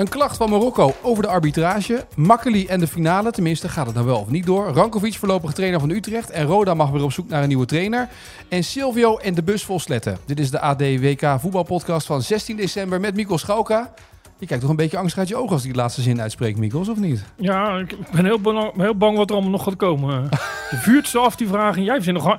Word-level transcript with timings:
Een 0.00 0.08
klacht 0.08 0.36
van 0.36 0.50
Marokko 0.50 0.94
over 1.02 1.22
de 1.22 1.28
arbitrage. 1.28 2.06
Makkeli 2.16 2.66
en 2.66 2.80
de 2.80 2.86
finale, 2.86 3.30
tenminste 3.30 3.68
gaat 3.68 3.86
het 3.86 3.94
nou 3.94 4.06
wel 4.06 4.18
of 4.18 4.30
niet 4.30 4.46
door. 4.46 4.68
Rankovic 4.68 5.14
voorlopig 5.14 5.52
trainer 5.52 5.80
van 5.80 5.90
Utrecht. 5.90 6.30
En 6.30 6.46
Roda 6.46 6.74
mag 6.74 6.90
weer 6.90 7.02
op 7.02 7.12
zoek 7.12 7.28
naar 7.28 7.42
een 7.42 7.48
nieuwe 7.48 7.66
trainer. 7.66 8.08
En 8.48 8.64
Silvio 8.64 9.16
en 9.16 9.34
de 9.34 9.42
bus 9.42 9.64
vol 9.64 9.80
sletten. 9.80 10.18
Dit 10.26 10.40
is 10.40 10.50
de 10.50 10.60
AD 10.60 10.80
WK 10.80 11.36
voetbalpodcast 11.38 12.06
van 12.06 12.22
16 12.22 12.56
december 12.56 13.00
met 13.00 13.14
Mikkel 13.14 13.38
Schauka. 13.38 13.92
Je 14.38 14.46
kijkt 14.46 14.62
toch 14.62 14.70
een 14.70 14.76
beetje 14.76 14.98
angstig 14.98 15.18
uit 15.18 15.28
je 15.28 15.36
ogen 15.36 15.52
als 15.52 15.62
die 15.62 15.74
laatste 15.74 16.02
zin 16.02 16.20
uitspreekt, 16.20 16.58
Mikkels, 16.58 16.88
of 16.88 16.98
niet? 16.98 17.24
Ja, 17.36 17.78
ik 17.78 17.96
ben 18.12 18.24
heel 18.24 18.40
bang, 18.40 18.76
heel 18.76 18.96
bang 18.96 19.16
wat 19.16 19.28
er 19.28 19.34
allemaal 19.34 19.52
nog 19.52 19.64
gaat 19.64 19.76
komen. 19.76 20.28
Je 20.70 20.76
vuurt 20.76 21.08
ze 21.08 21.18
af, 21.18 21.36
die 21.36 21.48
vragen. 21.48 21.82
Jij 21.82 22.00
bent, 22.00 22.22
nog, 22.22 22.38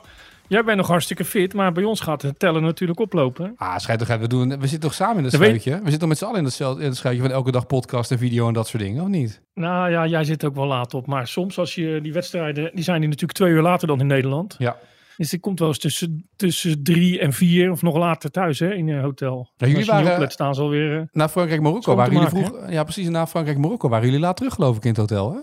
jij 0.52 0.64
bent 0.64 0.78
nog 0.78 0.88
hartstikke 0.88 1.26
fit, 1.26 1.54
maar 1.54 1.72
bij 1.72 1.84
ons 1.84 2.00
gaat 2.00 2.22
het 2.22 2.40
tellen 2.40 2.62
natuurlijk 2.62 3.00
oplopen. 3.00 3.54
Ah, 3.56 3.78
schijt. 3.78 4.20
We, 4.20 4.28
doen, 4.28 4.50
we 4.50 4.56
zitten 4.62 4.80
toch 4.80 4.94
samen 4.94 5.18
in 5.18 5.24
het 5.24 5.34
schuitje? 5.34 5.72
We 5.72 5.78
zitten 5.78 6.00
toch 6.00 6.10
met 6.10 6.18
z'n 6.18 6.26
allen 6.26 6.38
in 6.40 6.46
het, 6.46 6.60
in 6.80 6.96
schuitje 6.96 7.22
van 7.22 7.32
elke 7.32 7.52
dag 7.52 7.66
podcast 7.68 8.12
en 8.12 8.18
video 8.18 8.48
en 8.48 8.54
dat 8.54 8.68
soort 8.68 8.84
dingen, 8.84 9.02
of 9.04 9.08
niet? 9.08 9.42
Nou 9.54 9.92
ja, 9.92 10.08
jij 10.08 10.24
zit 10.24 10.46
ook 10.46 10.56
wel 10.56 10.66
laat 10.66 10.94
op. 10.94 11.08
Maar 11.08 11.28
soms 11.28 11.58
als 11.58 11.76
je 11.76 12.00
die 12.02 12.14
wedstrijden, 12.14 12.72
die 12.74 12.84
zijn 12.84 13.00
die 13.00 13.10
natuurlijk 13.10 13.38
twee 13.38 13.52
uur 13.52 13.62
later 13.62 13.88
dan 13.88 14.00
in 14.00 14.08
Nederland. 14.08 14.56
Ja. 14.58 14.78
Dus 15.18 15.30
die 15.30 15.40
komt 15.40 15.60
wel 15.60 15.68
eens 15.68 15.80
tussen, 15.80 16.30
tussen 16.36 16.84
drie 16.84 17.20
en 17.20 17.34
vier 17.34 17.72
of 17.72 17.82
nog 17.82 17.98
later 17.98 18.32
thuis 18.32 18.60
hè, 18.60 18.74
in 18.74 18.90
een 18.90 19.02
hotel. 19.02 19.52
jullie 19.58 19.86
waren- 19.86 20.12
oplet, 20.14 20.32
staan 20.32 20.56
ze 20.56 20.62
alweer... 20.62 20.98
eh, 21.00 21.04
Na 21.12 21.30
Frankrijk-Marokko 21.30 21.96
waren 21.96 22.14
jullie 22.14 22.28
vroeg... 22.30 22.70
Ja, 22.70 22.84
precies. 22.84 23.10
Na 23.10 23.28
Frankrijk-Marokko 23.28 23.90
waren 23.90 24.06
jullie 24.06 24.20
laat 24.22 24.38
terug, 24.38 24.54
geloof 24.54 24.76
ik, 24.78 24.84
in 24.84 24.90
het 24.90 24.98
hotel, 24.98 25.34
hè? 25.34 25.40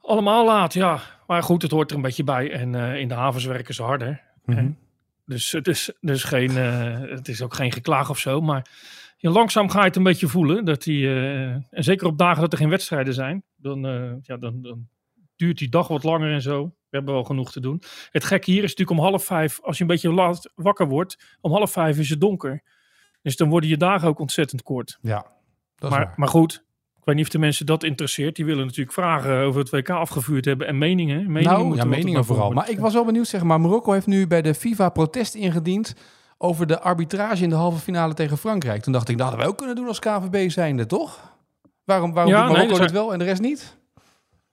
Allemaal 0.00 0.44
laat, 0.44 0.74
ja. 0.74 1.00
Maar 1.28 1.42
goed, 1.42 1.62
het 1.62 1.70
hoort 1.70 1.90
er 1.90 1.96
een 1.96 2.02
beetje 2.02 2.24
bij. 2.24 2.50
En 2.52 2.74
eh, 2.74 3.00
in 3.00 3.08
de 3.08 3.14
havens 3.14 3.44
werken 3.44 3.74
ze 3.74 3.82
harder. 3.82 4.22
Mhm. 4.44 4.70
Dus 5.26 5.52
het 5.52 5.68
is, 5.68 5.92
dus 6.00 6.24
geen, 6.24 6.56
eh, 6.56 7.00
het 7.00 7.28
is 7.28 7.42
ook 7.42 7.54
geen 7.54 7.72
geklaag 7.72 8.10
of 8.10 8.18
zo. 8.18 8.40
Maar 8.40 8.66
je, 9.16 9.30
langzaam 9.30 9.70
ga 9.70 9.78
je 9.78 9.86
het 9.86 9.96
een 9.96 10.02
beetje 10.02 10.28
voelen. 10.28 10.64
Dat 10.64 10.82
die, 10.82 11.06
eh, 11.06 11.50
en 11.50 11.84
zeker 11.84 12.06
op 12.06 12.18
dagen 12.18 12.40
dat 12.40 12.52
er 12.52 12.58
geen 12.58 12.68
wedstrijden 12.68 13.14
zijn. 13.14 13.44
Dan, 13.56 13.80
ja, 14.22 14.36
dan, 14.36 14.62
dan 14.62 14.88
duurt 15.36 15.58
die 15.58 15.68
dag 15.68 15.88
wat 15.88 16.02
langer 16.02 16.32
en 16.32 16.42
zo. 16.42 16.64
We 16.64 16.96
hebben 16.96 17.14
wel 17.14 17.24
genoeg 17.24 17.52
te 17.52 17.60
doen. 17.60 17.82
Het 18.10 18.24
gekke 18.24 18.50
hier 18.50 18.62
is 18.62 18.70
natuurlijk 18.74 18.98
om 18.98 19.04
half 19.04 19.24
vijf. 19.24 19.60
Als 19.62 19.76
je 19.76 19.82
een 19.82 19.88
beetje 19.90 20.12
laat 20.12 20.52
wakker 20.54 20.88
wordt. 20.88 21.36
Om 21.40 21.52
half 21.52 21.72
vijf 21.72 21.98
is 21.98 22.10
het 22.10 22.20
donker. 22.20 22.62
Dus 23.22 23.36
dan 23.36 23.48
worden 23.48 23.70
je 23.70 23.76
dagen 23.76 24.08
ook 24.08 24.18
ontzettend 24.18 24.62
kort. 24.62 24.98
Ja, 25.00 25.16
dat 25.76 25.90
is 25.90 25.96
Maar, 25.96 26.06
waar. 26.06 26.14
maar 26.16 26.28
goed, 26.28 26.64
weet 27.08 27.16
niet 27.16 27.26
of 27.26 27.32
de 27.32 27.38
mensen 27.38 27.66
dat 27.66 27.84
interesseert. 27.84 28.36
Die 28.36 28.44
willen 28.44 28.64
natuurlijk 28.64 28.92
vragen 28.92 29.38
over 29.38 29.60
het 29.60 29.70
WK 29.70 29.90
afgevuurd 29.90 30.44
hebben 30.44 30.66
en 30.66 30.78
meningen. 30.78 31.32
meningen 31.32 31.58
nou, 31.58 31.76
ja, 31.76 31.84
meningen 31.84 32.24
vooral. 32.24 32.50
Maar 32.50 32.70
ik 32.70 32.78
was 32.78 32.92
wel 32.92 33.04
benieuwd, 33.04 33.26
zeg 33.26 33.42
maar. 33.42 33.60
Marokko 33.60 33.92
heeft 33.92 34.06
nu 34.06 34.26
bij 34.26 34.42
de 34.42 34.54
FIFA 34.54 34.88
protest 34.88 35.34
ingediend 35.34 35.94
over 36.38 36.66
de 36.66 36.80
arbitrage 36.80 37.42
in 37.42 37.48
de 37.48 37.54
halve 37.54 37.78
finale 37.78 38.14
tegen 38.14 38.38
Frankrijk. 38.38 38.82
Toen 38.82 38.92
dacht 38.92 39.08
ik, 39.08 39.16
dat 39.16 39.22
hadden 39.22 39.40
wij 39.40 39.50
ook 39.52 39.58
kunnen 39.58 39.76
doen 39.76 39.86
als 39.86 39.98
KVB 39.98 40.50
zijnde, 40.50 40.86
toch? 40.86 41.36
Waarom, 41.84 42.12
waarom 42.12 42.32
Ja, 42.32 42.38
doet 42.38 42.48
nee, 42.48 42.56
Marokko 42.56 42.78
dat 42.78 42.88
dit 42.88 42.96
wel 42.96 43.12
en 43.12 43.18
de 43.18 43.24
rest 43.24 43.40
niet? 43.40 43.76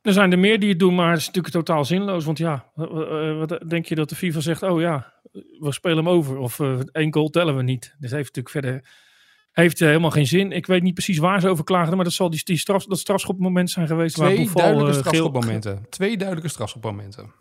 Er 0.01 0.13
zijn 0.13 0.31
er 0.31 0.39
meer 0.39 0.59
die 0.59 0.69
het 0.69 0.79
doen, 0.79 0.95
maar 0.95 1.09
het 1.09 1.19
is 1.19 1.25
natuurlijk 1.25 1.53
totaal 1.53 1.85
zinloos. 1.85 2.25
Want 2.25 2.37
ja, 2.37 2.71
eh, 2.75 3.37
wat 3.37 3.59
denk 3.67 3.85
je 3.85 3.95
dat 3.95 4.09
de 4.09 4.15
FIFA 4.15 4.39
zegt? 4.39 4.63
Oh 4.63 4.81
ja, 4.81 5.13
we 5.59 5.71
spelen 5.71 5.97
hem 5.97 6.09
over. 6.09 6.37
Of 6.37 6.59
eh, 6.59 6.79
één 6.91 7.13
goal 7.13 7.29
tellen 7.29 7.55
we 7.55 7.63
niet. 7.63 7.95
Dus 7.99 8.11
heeft 8.11 8.35
natuurlijk 8.35 8.49
verder 8.49 8.83
heeft 9.55 9.81
eh, 9.81 9.87
helemaal 9.87 10.11
geen 10.11 10.27
zin. 10.27 10.51
Ik 10.51 10.65
weet 10.65 10.83
niet 10.83 10.93
precies 10.93 11.17
waar 11.17 11.41
ze 11.41 11.47
over 11.49 11.63
klaagden, 11.63 11.95
maar 11.95 12.05
dat 12.05 12.13
zal 12.13 12.29
die, 12.29 12.41
die 12.43 12.57
straf, 12.57 12.85
dat 12.85 12.99
strafschopmoment 12.99 13.69
zijn 13.71 13.87
geweest. 13.87 14.17
waar 14.17 14.27
Twee 14.33 14.49
duidelijke 14.53 14.89
eh, 14.91 14.93
geel- 14.93 15.03
strafschopmomenten. 15.03 15.85
Twee 15.89 16.17
duidelijke 16.17 16.49
strafschopmomenten. 16.49 17.31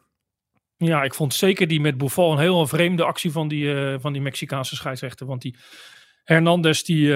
Ja, 0.76 1.02
ik 1.02 1.14
vond 1.14 1.34
zeker 1.34 1.66
die 1.68 1.80
met 1.80 1.98
Buffal 1.98 2.32
een 2.32 2.38
heel 2.38 2.66
vreemde 2.66 3.04
actie 3.04 3.30
van 3.32 3.48
die, 3.48 3.74
eh, 3.74 3.94
van 4.00 4.12
die 4.12 4.22
Mexicaanse 4.22 4.76
scheidsrechter. 4.76 5.26
Want 5.26 5.42
die 5.42 5.56
Hernandez, 6.24 6.82
die, 6.82 7.06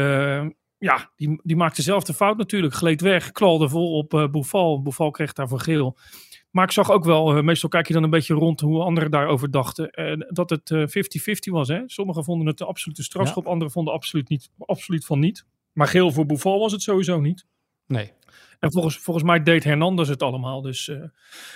ja, 0.78 1.10
die, 1.16 1.40
die 1.42 1.56
maakte 1.56 1.82
zelf 1.82 2.04
de 2.04 2.14
fout 2.14 2.36
natuurlijk. 2.36 2.74
Gleed 2.74 3.00
weg, 3.00 3.32
knalde 3.32 3.68
vol 3.68 3.96
op 3.96 4.14
eh 4.14 4.28
Buffal. 4.30 4.82
Buffal 4.82 5.10
kreeg 5.10 5.32
daarvoor 5.32 5.60
geel. 5.60 5.98
Maar 6.50 6.64
ik 6.64 6.72
zag 6.72 6.90
ook 6.90 7.04
wel, 7.04 7.36
eh, 7.36 7.42
meestal 7.42 7.68
kijk 7.68 7.86
je 7.86 7.92
dan 7.94 8.02
een 8.02 8.10
beetje 8.10 8.34
rond 8.34 8.60
hoe 8.60 8.82
anderen 8.82 9.10
daarover 9.10 9.50
dachten. 9.50 9.90
eh, 9.90 10.12
dat 10.28 10.50
het 10.50 10.70
eh, 10.70 10.86
50-50 10.86 11.52
was. 11.52 11.68
Hè? 11.68 11.82
Sommigen 11.86 12.24
vonden 12.24 12.46
het 12.46 12.58
de 12.58 12.64
absolute 12.64 13.02
strafschop, 13.02 13.46
anderen 13.46 13.72
vonden 13.72 13.94
absoluut, 13.94 14.28
niet, 14.28 14.50
absoluut 14.58 15.04
van 15.04 15.18
niet. 15.18 15.44
Maar 15.72 15.88
geel 15.88 16.12
voor 16.12 16.26
Buffal 16.26 16.58
was 16.58 16.72
het 16.72 16.82
sowieso 16.82 17.20
niet. 17.20 17.46
Nee. 17.86 18.12
En 18.58 18.72
volgens, 18.72 18.98
volgens 18.98 19.26
mij 19.26 19.42
deed 19.42 19.64
Hernandez 19.64 20.08
het 20.08 20.22
allemaal. 20.22 20.62
Dus 20.62 20.88
eh, 20.88 21.00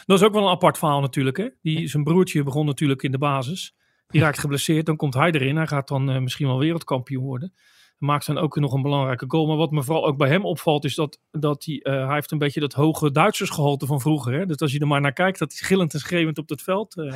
dat 0.07 0.19
is 0.19 0.25
ook 0.25 0.33
wel 0.33 0.43
een 0.43 0.53
apart 0.53 0.79
verhaal 0.79 1.01
natuurlijk. 1.01 1.37
Hè? 1.37 1.49
Die, 1.63 1.89
zijn 1.89 2.05
broertje 2.05 2.43
begon 2.43 2.67
natuurlijk 2.67 3.03
in 3.03 3.11
de 3.11 3.19
basis. 3.19 3.75
Die 4.07 4.21
raakt 4.21 4.39
geblesseerd. 4.39 4.87
Dan 4.87 4.97
komt 4.97 5.15
hij 5.15 5.31
erin. 5.31 5.57
Hij 5.57 5.67
gaat 5.67 5.89
dan 5.89 6.11
eh, 6.11 6.19
misschien 6.19 6.47
wel 6.47 6.59
wereldkampioen 6.59 7.25
worden. 7.25 7.53
Maakt 8.03 8.27
dan 8.27 8.39
ook 8.39 8.57
nog 8.57 8.73
een 8.73 8.83
belangrijke 8.83 9.25
goal. 9.29 9.47
Maar 9.47 9.57
wat 9.57 9.71
me 9.71 9.83
vooral 9.83 10.07
ook 10.07 10.17
bij 10.17 10.29
hem 10.29 10.45
opvalt 10.45 10.85
is 10.85 10.95
dat, 10.95 11.19
dat 11.31 11.65
hij, 11.65 11.81
eh, 11.83 12.07
hij 12.07 12.15
heeft 12.15 12.31
een 12.31 12.39
beetje 12.39 12.61
dat 12.61 12.73
hoge 12.73 13.11
Duitsersgehalte 13.11 13.87
van 13.87 14.01
vroeger. 14.01 14.33
Hè? 14.33 14.47
Dus 14.47 14.59
als 14.59 14.73
je 14.73 14.79
er 14.79 14.87
maar 14.87 15.01
naar 15.01 15.13
kijkt, 15.13 15.39
dat 15.39 15.53
hij 15.59 15.69
gillend 15.69 15.95
en 15.95 16.01
schreeuwend 16.01 16.39
op 16.39 16.49
het 16.49 16.63
veld 16.63 16.97
eh, 16.97 17.15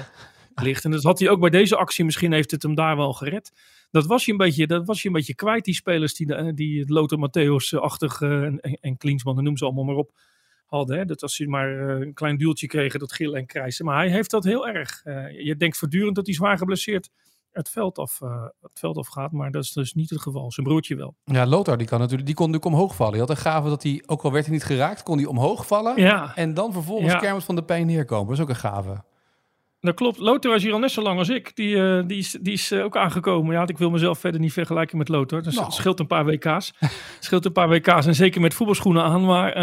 ligt. 0.64 0.84
En 0.84 0.90
dat 0.90 1.02
had 1.02 1.18
hij 1.18 1.28
ook 1.30 1.40
bij 1.40 1.50
deze 1.50 1.76
actie. 1.76 2.04
Misschien 2.04 2.32
heeft 2.32 2.50
het 2.50 2.62
hem 2.62 2.74
daar 2.74 2.96
wel 2.96 3.12
gered. 3.12 3.52
Dat 3.90 4.06
was 4.06 4.24
je 4.24 4.30
een 4.32 4.38
beetje, 4.38 4.66
dat 4.66 4.86
was 4.86 5.02
je 5.02 5.08
een 5.08 5.14
beetje 5.14 5.34
kwijt, 5.34 5.64
die 5.64 5.74
spelers 5.74 6.14
die, 6.14 6.26
de- 6.26 6.54
die 6.54 6.80
het 6.80 6.90
Lothar 6.90 7.18
Matthäus-achtig 7.28 8.20
eh, 8.20 8.42
en, 8.42 8.60
en, 8.60 8.78
en 8.80 8.96
Klinsman, 8.96 9.42
noem 9.44 9.56
ze 9.56 9.64
allemaal 9.64 9.84
maar 9.84 9.94
op, 9.96 10.10
hadden. 10.66 10.98
Hè? 10.98 11.04
Dat 11.04 11.22
als 11.22 11.34
ze 11.36 11.46
maar 11.46 11.88
eh, 11.88 12.00
een 12.00 12.14
klein 12.14 12.36
duwtje 12.36 12.66
kregen, 12.66 13.00
dat 13.00 13.12
gillen 13.12 13.38
en 13.38 13.46
krijsen. 13.46 13.84
Maar 13.84 13.96
hij 13.96 14.10
heeft 14.10 14.30
dat 14.30 14.44
heel 14.44 14.68
erg. 14.68 15.00
Eh, 15.04 15.44
je 15.44 15.56
denkt 15.56 15.76
voortdurend 15.78 16.14
dat 16.14 16.26
hij 16.26 16.34
zwaar 16.34 16.58
geblesseerd 16.58 17.10
het 17.56 17.68
veld, 17.70 17.98
af, 17.98 18.20
eh, 18.20 18.44
het 18.62 18.78
veld 18.78 18.96
afgaat, 18.96 19.32
maar 19.32 19.50
dat 19.50 19.62
is 19.62 19.72
dus 19.72 19.92
niet 19.94 20.10
het 20.10 20.20
geval. 20.20 20.52
Zijn 20.52 20.66
broertje 20.66 20.96
wel. 20.96 21.14
Ja, 21.24 21.46
Lothar 21.46 21.76
die 21.78 21.86
kan 21.86 21.98
natuurlijk, 21.98 22.26
die 22.26 22.34
kon 22.36 22.46
natuurlijk 22.50 22.74
omhoog 22.74 22.94
vallen. 22.94 23.12
Die 23.12 23.20
had 23.20 23.30
een 23.30 23.36
gave 23.36 23.68
dat 23.68 23.82
hij, 23.82 24.02
ook 24.06 24.22
al 24.22 24.32
werd 24.32 24.44
hij 24.44 24.54
niet 24.54 24.64
geraakt, 24.64 25.02
kon 25.02 25.16
hij 25.18 25.26
omhoog 25.26 25.66
vallen. 25.66 26.00
Ja, 26.00 26.32
En 26.34 26.54
dan 26.54 26.72
vervolgens 26.72 27.12
Ja. 27.12 27.40
van 27.40 27.54
de 27.54 27.64
pijn 27.64 27.86
neerkomen. 27.86 28.26
Dat 28.26 28.36
is 28.36 28.42
ook 28.42 28.48
een 28.48 28.56
gave. 28.56 29.04
dat 29.80 29.94
klopt. 29.94 30.18
Lothar 30.18 30.54
is 30.54 30.62
hier 30.62 30.72
al 30.72 30.78
net 30.78 30.90
zo 30.90 31.02
lang 31.02 31.18
als 31.18 31.28
ik. 31.28 31.56
Die, 31.56 31.82
eh, 31.82 32.06
die 32.06 32.18
is, 32.18 32.38
die 32.40 32.52
is 32.52 32.70
eh, 32.70 32.84
ook 32.84 32.96
aangekomen. 32.96 33.54
Ja, 33.54 33.66
ik 33.66 33.78
wil 33.78 33.90
mezelf 33.90 34.18
verder 34.18 34.40
niet 34.40 34.52
vergelijken 34.52 34.98
met 34.98 35.08
Lothar. 35.08 35.42
Dus 35.42 35.54
Nou. 35.54 35.70
scheelt 35.72 36.00
een 36.00 36.06
paar 36.06 36.24
WK's. 36.24 36.72
Scheelt 37.20 37.44
een 37.44 37.52
paar 37.52 37.68
WK's 37.68 38.06
en 38.06 38.14
zeker 38.14 38.40
met 38.40 38.54
voetbalschoenen 38.54 39.02
aan. 39.02 39.24
Maar 39.24 39.58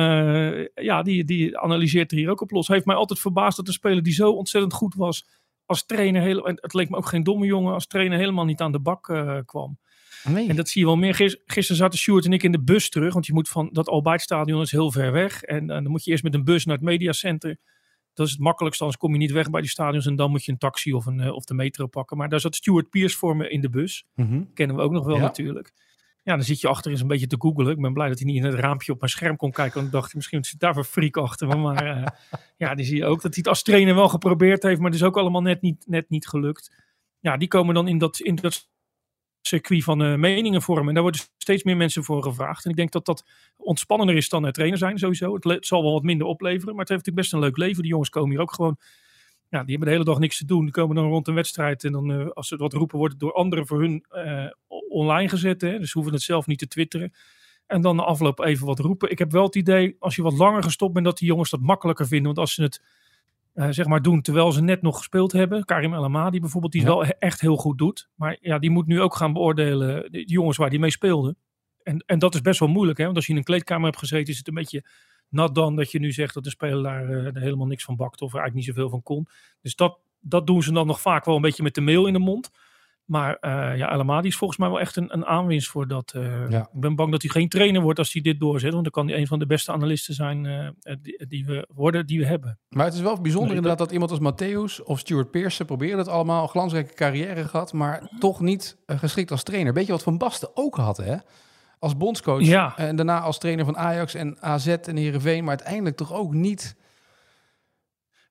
ja, 0.83 1.01
die, 1.03 1.23
die 1.23 1.57
analyseert 1.59 2.11
er 2.11 2.17
hier 2.17 2.29
ook 2.29 2.41
op 2.41 2.51
los. 2.51 2.67
Heeft 2.67 2.85
mij 2.85 2.95
altijd 2.95 3.19
verbaasd 3.19 3.57
dat 3.57 3.67
een 3.67 3.73
speler 3.73 4.03
die 4.03 4.13
zo 4.13 4.31
ontzettend 4.31 4.73
goed 4.73 4.95
was 4.95 5.25
als 5.65 5.85
trainer, 5.85 6.21
heel, 6.21 6.43
het 6.45 6.73
leek 6.73 6.89
me 6.89 6.97
ook 6.97 7.05
geen 7.07 7.23
domme 7.23 7.45
jongen, 7.45 7.73
als 7.73 7.87
trainer 7.87 8.17
helemaal 8.17 8.45
niet 8.45 8.61
aan 8.61 8.71
de 8.71 8.79
bak 8.79 9.09
eh, 9.09 9.37
kwam. 9.45 9.77
Nee. 10.23 10.49
En 10.49 10.55
dat 10.55 10.69
zie 10.69 10.81
je 10.81 10.87
wel 10.87 10.95
meer. 10.97 11.15
Gis- 11.15 11.41
Gisteren 11.45 11.77
zaten 11.81 11.99
Stuart 11.99 12.25
en 12.25 12.33
ik 12.33 12.43
in 12.43 12.51
de 12.51 12.63
bus 12.63 12.89
terug. 12.89 13.13
Want 13.13 13.25
je 13.25 13.33
moet 13.33 13.49
van 13.49 13.69
dat 13.71 13.87
Albaitstadion 13.87 14.61
is 14.61 14.71
heel 14.71 14.91
ver 14.91 15.11
weg. 15.11 15.41
En 15.43 15.61
eh, 15.69 15.75
dan 15.75 15.87
moet 15.91 16.03
je 16.03 16.11
eerst 16.11 16.23
met 16.23 16.33
een 16.33 16.43
bus 16.43 16.65
naar 16.65 16.75
het 16.75 16.85
mediacenter. 16.85 17.57
Dat 18.13 18.25
is 18.25 18.31
het 18.31 18.41
makkelijkste, 18.41 18.83
anders 18.83 19.01
kom 19.01 19.11
je 19.11 19.17
niet 19.17 19.31
weg 19.31 19.49
bij 19.49 19.61
die 19.61 19.69
stadions. 19.69 20.05
En 20.05 20.15
dan 20.15 20.31
moet 20.31 20.45
je 20.45 20.51
een 20.51 20.57
taxi 20.57 20.93
of, 20.93 21.05
een, 21.05 21.19
eh, 21.19 21.33
of 21.33 21.43
de 21.45 21.53
metro 21.53 21.87
pakken. 21.87 22.17
Maar 22.17 22.29
daar 22.29 22.39
zat 22.39 22.55
Stuart 22.55 22.89
Pierce 22.89 23.17
voor 23.17 23.35
me 23.37 23.49
in 23.49 23.61
de 23.61 23.69
bus. 23.69 24.05
Mhm. 24.15 24.43
Kennen 24.53 24.75
we 24.75 24.81
ook 24.81 24.91
nog 24.91 25.05
wel 25.05 25.15
Ja. 25.15 25.21
natuurlijk. 25.21 25.71
Ja, 26.23 26.35
dan 26.35 26.43
zit 26.43 26.61
je 26.61 26.67
achter 26.67 26.91
eens 26.91 27.01
een 27.01 27.07
beetje 27.07 27.27
te 27.27 27.35
googelen. 27.39 27.71
Ik 27.71 27.81
ben 27.81 27.93
blij 27.93 28.07
dat 28.07 28.19
hij 28.19 28.27
niet 28.27 28.43
in 28.43 28.43
het 28.43 28.59
raampje 28.59 28.91
op 28.91 28.99
mijn 28.99 29.11
scherm 29.11 29.35
kon 29.35 29.51
kijken. 29.51 29.73
Want 29.73 29.85
ik 29.85 29.91
dacht, 29.93 30.15
misschien 30.15 30.43
zit 30.43 30.59
daar 30.59 30.73
voor 30.73 30.83
freak 30.83 31.17
achter 31.17 31.47
me. 31.47 31.55
Maar 31.55 31.85
eh, 31.85 32.07
ja, 32.57 32.75
die 32.75 32.85
zie 32.85 32.97
je 32.97 33.05
ook 33.05 33.21
dat 33.21 33.33
hij 33.33 33.33
het 33.37 33.47
als 33.47 33.63
trainer 33.63 33.95
wel 33.95 34.09
geprobeerd 34.09 34.63
heeft. 34.63 34.79
Maar 34.79 34.91
het 34.91 34.99
is 34.99 35.05
ook 35.05 35.17
allemaal 35.17 35.41
net 35.41 35.61
niet, 35.61 35.83
net 35.87 36.09
niet 36.09 36.27
gelukt. 36.27 36.71
Ja, 37.19 37.37
die 37.37 37.47
komen 37.47 37.75
dan 37.75 37.87
in 37.87 37.97
dat, 37.97 38.19
in 38.19 38.35
dat 38.35 38.69
circuit 39.41 39.83
van 39.83 40.03
eh, 40.03 40.15
meningen 40.15 40.61
vormen. 40.61 40.87
En 40.87 40.93
daar 40.93 41.03
worden 41.03 41.21
steeds 41.37 41.63
meer 41.63 41.77
mensen 41.77 42.03
voor 42.03 42.23
gevraagd. 42.23 42.65
En 42.65 42.71
ik 42.71 42.77
denk 42.77 42.91
dat 42.91 43.05
dat 43.05 43.25
ontspannender 43.57 44.15
is 44.15 44.29
dan 44.29 44.45
eh, 44.45 44.51
trainer 44.51 44.77
zijn 44.77 44.97
sowieso. 44.97 45.33
Het, 45.33 45.43
het 45.43 45.65
zal 45.65 45.83
wel 45.83 45.93
wat 45.93 46.03
minder 46.03 46.27
opleveren. 46.27 46.75
Maar 46.75 46.85
het 46.85 46.89
heeft 46.89 47.05
natuurlijk 47.05 47.15
best 47.15 47.33
een 47.33 47.39
leuk 47.39 47.57
leven. 47.57 47.81
Die 47.81 47.91
jongens 47.91 48.09
komen 48.09 48.29
hier 48.29 48.41
ook 48.41 48.53
gewoon... 48.53 48.77
Ja, 49.53 49.59
die 49.59 49.69
hebben 49.69 49.87
de 49.87 49.93
hele 49.93 50.03
dag 50.05 50.19
niks 50.19 50.37
te 50.37 50.45
doen. 50.45 50.63
Die 50.63 50.71
komen 50.71 50.95
dan 50.95 51.05
rond 51.05 51.27
een 51.27 51.33
wedstrijd. 51.33 51.83
En 51.83 51.91
dan, 51.91 52.11
eh, 52.11 52.27
als 52.29 52.47
ze 52.47 52.55
wat 52.55 52.73
roepen, 52.73 52.97
wordt 52.97 53.13
het 53.13 53.21
door 53.21 53.33
anderen 53.33 53.67
voor 53.67 53.79
hun 53.81 54.05
eh, 54.09 54.45
online 54.89 55.29
gezet. 55.29 55.61
Hè? 55.61 55.79
Dus 55.79 55.87
ze 55.91 55.93
hoeven 55.97 56.13
het 56.13 56.21
zelf 56.23 56.47
niet 56.47 56.59
te 56.59 56.67
twitteren. 56.67 57.13
En 57.67 57.81
dan 57.81 57.97
de 57.97 58.03
afloop 58.03 58.39
even 58.39 58.65
wat 58.65 58.79
roepen. 58.79 59.11
Ik 59.11 59.19
heb 59.19 59.31
wel 59.31 59.43
het 59.43 59.55
idee, 59.55 59.95
als 59.99 60.15
je 60.15 60.21
wat 60.21 60.33
langer 60.33 60.63
gestopt 60.63 60.93
bent, 60.93 61.05
dat 61.05 61.17
die 61.17 61.27
jongens 61.27 61.49
dat 61.49 61.59
makkelijker 61.61 62.07
vinden. 62.07 62.25
Want 62.25 62.37
als 62.37 62.53
ze 62.53 62.61
het 62.61 62.83
eh, 63.53 63.67
zeg 63.69 63.85
maar 63.87 64.01
doen 64.01 64.21
terwijl 64.21 64.51
ze 64.51 64.61
net 64.61 64.81
nog 64.81 64.97
gespeeld 64.97 65.31
hebben. 65.31 65.65
Karim 65.65 65.93
El 65.93 66.03
Amadi 66.03 66.39
bijvoorbeeld, 66.39 66.71
die 66.71 66.81
het 66.81 66.89
Ja. 66.89 66.95
wel 66.97 67.05
he- 67.05 67.13
echt 67.19 67.41
heel 67.41 67.57
goed 67.57 67.77
doet. 67.77 68.09
Maar 68.15 68.37
ja, 68.41 68.59
die 68.59 68.69
moet 68.69 68.87
nu 68.87 69.01
ook 69.01 69.15
gaan 69.15 69.33
beoordelen, 69.33 70.11
de 70.11 70.23
jongens 70.25 70.57
waar 70.57 70.69
die 70.69 70.79
mee 70.79 70.91
speelden. 70.91 71.37
En, 71.83 72.03
en 72.05 72.19
dat 72.19 72.33
is 72.33 72.41
best 72.41 72.59
wel 72.59 72.69
moeilijk, 72.69 72.97
hè? 72.97 73.03
want 73.03 73.15
als 73.15 73.25
je 73.25 73.31
in 73.31 73.37
een 73.37 73.43
kleedkamer 73.43 73.85
hebt 73.85 73.97
gezeten, 73.97 74.31
is 74.31 74.37
het 74.37 74.47
een 74.47 74.53
beetje 74.53 74.83
nat 75.33 75.55
dan 75.55 75.75
dat 75.75 75.91
je 75.91 75.99
nu 75.99 76.11
zegt 76.11 76.33
dat 76.33 76.43
de 76.43 76.49
speler 76.49 76.83
daar 76.83 77.09
eh, 77.09 77.41
helemaal 77.41 77.67
niks 77.67 77.83
van 77.83 77.95
bakt 77.95 78.21
of 78.21 78.33
er 78.33 78.39
eigenlijk 78.39 78.53
niet 78.67 78.75
zoveel 78.75 78.89
van 78.89 79.03
kon. 79.03 79.27
Dus 79.61 79.75
dat, 79.75 79.97
dat 80.19 80.47
doen 80.47 80.63
ze 80.63 80.71
dan 80.71 80.87
nog 80.87 81.01
vaak 81.01 81.25
wel 81.25 81.35
een 81.35 81.41
beetje 81.41 81.63
met 81.63 81.75
de 81.75 81.81
mail 81.81 82.05
in 82.07 82.13
de 82.13 82.19
mond. 82.19 82.49
Maar 83.03 83.35
eh 83.39 83.77
ja, 83.77 83.91
El 83.91 83.99
Amadi 83.99 84.27
is 84.27 84.35
volgens 84.35 84.59
mij 84.59 84.69
wel 84.69 84.79
echt 84.79 84.95
een, 84.95 85.13
een 85.13 85.25
aanwinst 85.25 85.67
voor 85.69 85.87
dat. 85.87 86.11
eh, 86.15 86.49
Ja. 86.49 86.61
Ik 86.73 86.79
ben 86.79 86.95
bang 86.95 87.11
dat 87.11 87.21
hij 87.21 87.31
geen 87.31 87.49
trainer 87.49 87.81
wordt 87.81 87.99
als 87.99 88.13
hij 88.13 88.21
dit 88.21 88.39
doorzet. 88.39 88.71
Want 88.71 88.83
dan 88.83 88.91
kan 88.91 89.07
hij 89.07 89.17
een 89.17 89.27
van 89.27 89.39
de 89.39 89.45
beste 89.45 89.71
analisten 89.71 90.13
zijn 90.13 90.43
die, 91.01 91.25
die 91.27 91.45
we 91.45 91.67
worden, 91.73 92.05
die 92.05 92.19
we 92.19 92.25
hebben. 92.25 92.59
Maar 92.69 92.85
het 92.85 92.93
is 92.93 93.01
wel 93.01 93.21
bijzonder 93.21 93.47
Nee, 93.49 93.55
inderdaad 93.57 93.79
dat 93.79 93.91
iemand 93.91 94.11
als 94.11 94.19
Matthäus 94.33 94.83
of 94.85 94.99
Stuart 94.99 95.31
Pearce 95.31 95.65
proberen 95.65 95.97
het 95.97 96.07
allemaal, 96.07 96.43
een 96.43 96.49
glansrijke 96.49 96.93
carrière 96.93 97.43
gehad, 97.47 97.73
maar 97.73 98.09
toch 98.19 98.39
niet 98.39 98.77
geschikt 98.87 99.31
als 99.31 99.43
trainer. 99.43 99.73
Weet 99.73 99.85
je 99.85 99.91
wat 99.91 100.03
Van 100.03 100.17
Basten 100.17 100.49
ook 100.53 100.75
had, 100.75 100.97
hè? 100.97 101.15
Als 101.83 101.97
bondscoach 101.97 102.41
Ja. 102.45 102.77
en 102.77 102.95
daarna 102.95 103.19
als 103.19 103.37
trainer 103.37 103.65
van 103.65 103.77
Ajax 103.77 104.13
en 104.13 104.37
AZ 104.41 104.67
en 104.67 104.95
Heerenveen, 104.95 105.39
maar 105.41 105.49
uiteindelijk 105.57 105.95
toch 105.95 106.13
ook 106.13 106.33
niet. 106.33 106.75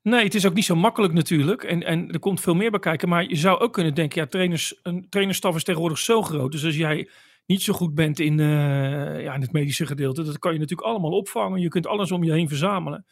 Nee, 0.03 0.25
het 0.25 0.35
is 0.35 0.47
ook 0.47 0.55
niet 0.55 0.65
zo 0.65 0.77
makkelijk 0.77 1.13
natuurlijk. 1.13 1.63
En, 1.65 1.83
en 1.83 2.11
er 2.11 2.19
komt 2.19 2.41
veel 2.41 2.55
meer 2.55 2.71
bij 2.71 2.81
kijken. 2.81 3.09
Maar 3.09 3.29
je 3.29 3.37
zou 3.37 3.61
ook 3.61 3.73
kunnen 3.73 3.95
denken, 3.95 4.21
ja, 4.21 4.27
trainers, 4.27 4.79
een 4.83 5.07
trainerstaf 5.09 5.57
is 5.57 5.65
tegenwoordig 5.65 5.99
zo 5.99 6.23
groot. 6.23 6.53
Dus 6.53 6.65
als 6.65 6.77
jij 6.77 7.09
niet 7.47 7.63
zo 7.63 7.73
goed 7.73 7.95
bent 7.95 8.19
in, 8.21 8.41
eh, 8.41 9.23
ja, 9.23 9.35
in 9.35 9.41
het 9.41 9.53
medische 9.53 9.87
gedeelte, 9.87 10.23
dat 10.23 10.39
kan 10.39 10.53
je 10.53 10.59
natuurlijk 10.59 10.89
allemaal 10.89 11.11
opvangen. 11.11 11.61
Je 11.61 11.69
kunt 11.69 11.87
alles 11.87 12.13
om 12.13 12.25
je 12.25 12.33
heen 12.33 12.49
verzamelen. 12.49 13.07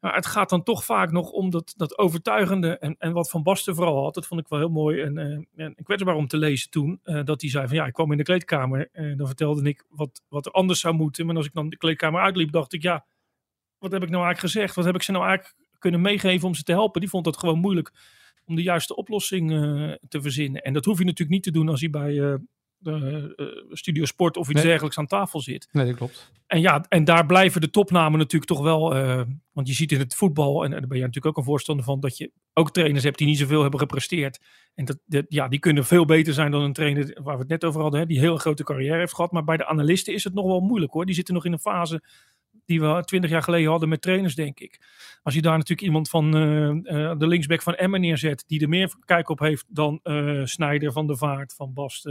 Maar 0.00 0.14
het 0.14 0.26
gaat 0.26 0.48
dan 0.50 0.62
toch 0.62 0.84
vaak 0.84 1.10
nog 1.10 1.30
om 1.30 1.50
dat, 1.50 1.74
dat 1.76 1.98
overtuigende. 1.98 2.78
En, 2.78 2.96
en 2.98 3.12
wat 3.12 3.30
Van 3.30 3.42
Basten 3.42 3.74
vooral 3.74 4.02
had, 4.02 4.14
dat 4.14 4.26
vond 4.26 4.40
ik 4.40 4.48
wel 4.48 4.58
heel 4.58 4.68
mooi 4.68 5.00
en, 5.00 5.18
eh, 5.18 5.64
en 5.64 5.74
kwetsbaar 5.82 6.14
om 6.14 6.26
te 6.26 6.36
lezen 6.36 6.70
toen. 6.70 7.00
eh, 7.02 7.24
dat 7.24 7.40
hij 7.40 7.50
zei 7.50 7.66
van 7.66 7.76
ja, 7.76 7.86
ik 7.86 7.92
kwam 7.92 8.10
in 8.12 8.16
de 8.18 8.22
kleedkamer 8.24 8.88
en 8.92 9.16
dan 9.16 9.26
vertelde 9.26 9.68
ik 9.68 9.84
wat, 9.88 10.22
wat 10.28 10.46
er 10.46 10.52
anders 10.52 10.80
zou 10.80 10.94
moeten. 10.94 11.26
Maar 11.26 11.36
als 11.36 11.46
ik 11.46 11.52
dan 11.52 11.68
de 11.68 11.76
kleedkamer 11.76 12.20
uitliep, 12.20 12.52
dacht 12.52 12.72
ik 12.72 12.82
ja, 12.82 13.06
wat 13.78 13.92
heb 13.92 14.02
ik 14.02 14.10
nou 14.10 14.24
eigenlijk 14.24 14.54
gezegd? 14.54 14.74
Wat 14.74 14.84
heb 14.84 14.94
ik 14.94 15.02
ze 15.02 15.12
nou 15.12 15.26
eigenlijk 15.26 15.56
kunnen 15.78 16.00
meegeven 16.00 16.48
om 16.48 16.54
ze 16.54 16.62
te 16.62 16.72
helpen? 16.72 17.00
Die 17.00 17.10
vond 17.10 17.26
het 17.26 17.36
gewoon 17.36 17.58
moeilijk 17.58 17.92
om 18.44 18.56
de 18.56 18.62
juiste 18.62 18.96
oplossing 18.96 19.52
eh, 19.52 19.92
te 20.08 20.22
verzinnen. 20.22 20.62
En 20.62 20.72
dat 20.72 20.84
hoef 20.84 20.98
je 20.98 21.04
natuurlijk 21.04 21.30
niet 21.30 21.42
te 21.42 21.50
doen 21.50 21.68
als 21.68 21.80
hij 21.80 21.90
bij 21.90 22.20
eh, 22.20 22.34
de, 22.80 23.32
eh, 23.36 23.74
Studio 23.76 24.04
Sport 24.04 24.36
of 24.36 24.46
iets 24.48 24.54
Nee. 24.60 24.64
dergelijks 24.68 24.98
aan 24.98 25.06
tafel 25.06 25.40
zit. 25.40 25.68
Nee, 25.72 25.86
dat 25.86 25.96
klopt. 25.96 26.30
En 26.46 26.60
ja, 26.60 26.84
en 26.88 27.04
daar 27.04 27.26
blijven 27.26 27.60
de 27.60 27.70
topnamen 27.70 28.18
natuurlijk 28.18 28.50
toch 28.50 28.62
wel. 28.62 28.94
eh, 28.94 29.22
want 29.52 29.68
je 29.68 29.74
ziet 29.74 29.92
in 29.92 29.98
het 29.98 30.14
voetbal, 30.14 30.64
en, 30.64 30.72
en 30.72 30.78
daar 30.78 30.88
ben 30.88 30.98
je 30.98 31.04
natuurlijk 31.04 31.26
ook 31.26 31.36
een 31.44 31.50
voorstander 31.50 31.84
van, 31.84 32.00
dat 32.00 32.16
je 32.16 32.30
ook 32.52 32.70
trainers 32.72 33.04
hebt 33.04 33.18
die 33.18 33.26
niet 33.26 33.38
zoveel 33.38 33.62
hebben 33.62 33.80
gepresteerd. 33.80 34.40
En 34.74 34.84
dat, 34.84 34.98
dat- 35.06 35.24
ja, 35.28 35.48
die 35.48 35.58
kunnen 35.58 35.84
veel 35.84 36.04
beter 36.04 36.32
zijn 36.34 36.50
dan 36.50 36.62
een 36.62 36.72
trainer 36.72 37.18
waar 37.22 37.34
we 37.34 37.40
het 37.40 37.48
net 37.50 37.64
over 37.64 37.80
hadden, 37.80 38.00
hè, 38.00 38.06
die 38.06 38.16
een 38.16 38.22
heel 38.22 38.36
grote 38.36 38.64
carrière 38.64 38.98
heeft 38.98 39.14
gehad. 39.14 39.32
Maar 39.32 39.44
bij 39.44 39.56
de 39.56 39.66
analisten 39.66 40.14
is 40.14 40.24
het 40.24 40.34
nog 40.34 40.46
wel 40.46 40.60
moeilijk 40.60 40.92
hoor. 40.92 41.06
Die 41.06 41.14
zitten 41.14 41.34
nog 41.34 41.44
in 41.44 41.52
een 41.52 41.58
fase 41.58 42.02
die 42.66 42.80
we 42.80 43.02
twintig 43.04 43.30
jaar 43.30 43.42
geleden 43.42 43.70
hadden 43.70 43.88
met 43.88 44.02
trainers, 44.02 44.34
denk 44.34 44.60
ik. 44.60 44.80
Als 45.22 45.34
je 45.34 45.42
daar 45.42 45.52
natuurlijk 45.56 45.86
iemand 45.86 46.08
van 46.08 46.34
eh, 46.36 46.68
eh, 46.68 47.18
de 47.18 47.26
linksback 47.26 47.62
van 47.62 47.74
Emmen 47.74 48.00
neerzet, 48.00 48.44
die 48.46 48.60
er 48.62 48.68
meer 48.68 48.94
kijk 49.04 49.28
op 49.28 49.38
heeft 49.38 49.64
dan 49.68 50.00
eh 50.02 50.40
Snijder, 50.44 50.92
Van 50.92 51.06
der 51.06 51.16
Vaart, 51.16 51.54
Van 51.54 51.72
Bast, 51.74 52.04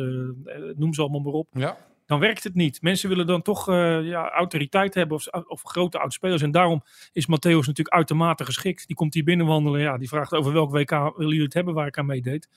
noem 0.76 0.94
ze 0.94 1.02
allemaal 1.02 1.20
maar 1.20 1.34
op 1.34 1.48
Ja. 1.52 1.78
dan 2.06 2.20
werkt 2.20 2.44
het 2.44 2.56
niet. 2.56 2.82
Mensen 2.82 3.10
willen 3.10 3.28
dan 3.28 3.42
toch 3.42 3.66
ja, 4.04 4.30
autoriteit 4.30 4.94
hebben 4.94 5.18
of, 5.18 5.28
of 5.28 5.62
grote 5.64 6.00
oudspelers. 6.00 6.42
En 6.42 6.52
daarom 6.52 6.84
is 7.12 7.26
Matthäus 7.26 7.66
natuurlijk 7.66 7.90
uitermate 7.96 8.46
geschikt. 8.46 8.88
Die 8.88 8.96
komt 8.96 9.14
hier 9.14 9.24
binnenwandelen. 9.24 9.82
Ja, 9.82 9.98
die 9.98 10.08
vraagt 10.08 10.34
over 10.34 10.54
welk 10.54 10.72
WK 10.72 10.90
willen 10.90 11.14
jullie 11.18 11.42
het 11.44 11.54
hebben 11.54 11.74
waar 11.74 11.88
ik 11.88 11.98
aan 11.98 12.06
meedeed. 12.06 12.50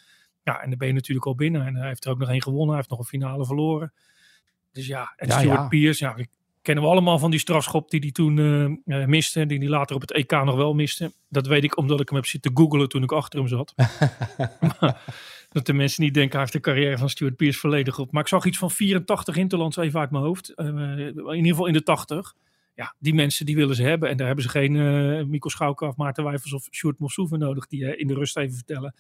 Ja, 0.43 0.63
en 0.63 0.69
dan 0.69 0.79
ben 0.79 0.89
je 0.89 0.95
natuurlijk 0.95 1.27
al 1.27 1.35
binnen. 1.35 1.67
En 1.67 1.75
hij 1.77 1.89
heeft 1.89 2.05
er 2.05 2.11
ook 2.11 2.19
nog 2.19 2.29
één 2.29 2.43
gewonnen. 2.43 2.69
Hij 2.69 2.77
heeft 2.77 2.91
nog 2.91 2.99
een 2.99 3.05
finale 3.05 3.47
verloren. 3.47 3.93
Dus 4.73 4.87
ja, 4.87 5.13
en 5.17 5.29
Ja, 5.29 5.39
Stuart 5.39 5.59
ja. 5.61 5.69
Pearce, 5.69 6.05
ja, 6.05 6.17
kennen 6.63 6.85
we 6.85 6.91
allemaal 6.91 7.19
van 7.19 7.31
die 7.31 7.41
strafschop 7.41 7.91
die 7.91 8.01
hij 8.01 8.11
toen 8.11 8.39
eh, 8.85 9.05
miste. 9.05 9.47
Die 9.47 9.59
hij 9.59 9.69
later 9.69 9.95
op 9.95 10.01
het 10.01 10.13
EK 10.13 10.31
nog 10.31 10.55
wel 10.55 10.75
miste. 10.75 11.13
Dat 11.29 11.47
weet 11.47 11.65
ik 11.65 11.77
omdat 11.77 12.01
ik 12.01 12.09
hem 12.09 12.19
heb 12.19 12.27
zitten 12.27 12.51
googelen 12.55 12.89
toen 12.89 13.03
ik 13.03 13.13
achter 13.13 13.39
hem 13.39 13.49
zat. 13.49 13.75
Dat 15.53 15.67
de 15.67 15.73
mensen 15.73 16.03
niet 16.03 16.15
denken, 16.15 16.33
hij 16.33 16.41
heeft 16.41 16.53
de 16.53 16.61
carrière 16.61 16.99
van 16.99 17.09
Stuart 17.09 17.37
Pearce 17.37 17.59
volledig 17.59 17.99
op. 17.99 18.13
Maar 18.13 18.23
ik 18.23 18.29
zag 18.29 18.45
iets 18.45 18.59
van 18.59 18.71
84 18.71 19.37
interlands 19.37 19.77
even 19.77 20.01
uit 20.01 20.11
mijn 20.11 20.25
hoofd. 20.25 20.49
Eh, 20.49 20.67
in 20.67 21.35
ieder 21.35 21.51
geval 21.51 21.67
in 21.67 21.73
de 21.73 21.83
80. 21.83 22.35
Ja, 22.75 22.95
die 22.99 23.15
mensen 23.15 23.47
die 23.47 23.57
willen 23.57 23.77
ze 23.77 23.83
hebben. 23.83 24.09
En 24.09 24.17
daar 24.17 24.27
hebben 24.27 24.45
ze 24.45 24.51
geen 24.51 25.31
Mikko 25.31 25.49
Schauka 25.49 25.87
of 25.87 25.97
Maarten 25.97 26.25
Wijfels 26.25 26.53
of 26.53 26.67
Sjoerd 26.71 26.99
Mossou 26.99 27.29
voor 27.29 27.39
nodig. 27.39 27.67
Die 27.67 27.97
in 27.97 28.07
de 28.07 28.15
rust 28.15 28.37
even 28.37 28.55
vertellen 28.55 28.95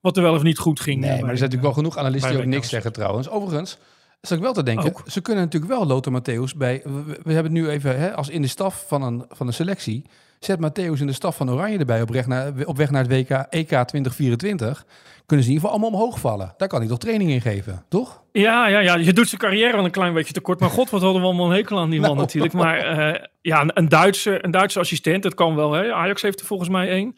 wat 0.00 0.16
er 0.16 0.22
wel 0.22 0.34
of 0.34 0.42
niet 0.42 0.58
goed 0.58 0.80
ging. 0.80 1.00
Nee, 1.00 1.08
maar 1.08 1.18
er 1.18 1.24
zijn 1.24 1.30
natuurlijk 1.32 1.62
wel 1.62 1.72
genoeg 1.72 1.96
analisten 1.96 2.30
die 2.30 2.40
ook 2.40 2.46
niks 2.46 2.68
zeggen 2.68 2.92
trouwens. 2.92 3.28
Overigens, 3.28 3.78
zat 4.20 4.36
ik 4.38 4.44
wel 4.44 4.52
te 4.52 4.62
denken, 4.62 4.86
Ook. 4.86 5.02
ze 5.06 5.20
kunnen 5.20 5.44
natuurlijk 5.44 5.72
wel 5.72 5.86
Lothar 5.86 6.20
Matthäus 6.20 6.56
bij... 6.56 6.80
We, 6.84 7.02
we 7.22 7.32
hebben 7.32 7.52
het 7.52 7.62
nu 7.62 7.68
even 7.68 7.98
hè, 7.98 8.14
als 8.14 8.28
in 8.28 8.42
de 8.42 8.48
staf 8.48 8.84
van 8.86 9.02
een, 9.02 9.24
van 9.28 9.46
een 9.46 9.52
selectie. 9.52 10.04
Zet 10.40 10.58
Matthäus 10.58 11.00
in 11.00 11.06
de 11.06 11.12
staf 11.12 11.36
van 11.36 11.50
Oranje 11.50 11.78
erbij 11.78 12.02
op, 12.02 12.10
weg 12.10 12.26
naar, 12.26 12.52
op 12.64 12.76
weg 12.76 12.90
naar 12.90 13.02
het 13.08 13.12
WK 13.12 13.30
EK 13.30 13.68
2024. 13.68 14.84
Kunnen 15.26 15.46
ze 15.46 15.50
in 15.50 15.56
ieder 15.56 15.68
geval 15.68 15.70
allemaal 15.70 16.00
omhoog 16.00 16.20
vallen. 16.20 16.54
Daar 16.56 16.68
kan 16.68 16.80
hij 16.80 16.88
toch 16.88 16.98
training 16.98 17.30
in 17.30 17.40
geven, 17.40 17.84
toch? 17.88 18.22
Ja, 18.32 18.68
ja, 18.68 18.78
ja, 18.78 18.94
je 18.94 19.12
doet 19.12 19.28
zijn 19.28 19.40
carrière 19.40 19.76
wel 19.76 19.84
een 19.84 19.90
klein 19.90 20.14
beetje 20.14 20.32
tekort. 20.32 20.60
Maar 20.60 20.70
god, 20.70 20.90
wat 20.90 21.02
hadden 21.02 21.20
we 21.20 21.26
allemaal 21.26 21.46
een 21.46 21.56
hekel 21.56 21.78
aan 21.78 21.90
die 21.90 22.00
man 22.06 22.08
Nou. 22.08 22.20
natuurlijk. 22.20 22.52
Maar 22.52 22.78
eh, 22.78 23.24
ja, 23.40 23.60
een, 23.60 23.70
een, 23.74 23.88
Duitse, 23.88 24.44
een 24.44 24.50
Duitse 24.50 24.78
assistent, 24.78 25.22
dat 25.22 25.34
kan 25.34 25.54
wel. 25.54 25.72
Hè? 25.72 25.92
Ajax 25.92 26.22
heeft 26.22 26.40
er 26.40 26.46
volgens 26.46 26.68
mij 26.68 26.88
één. 26.88 27.16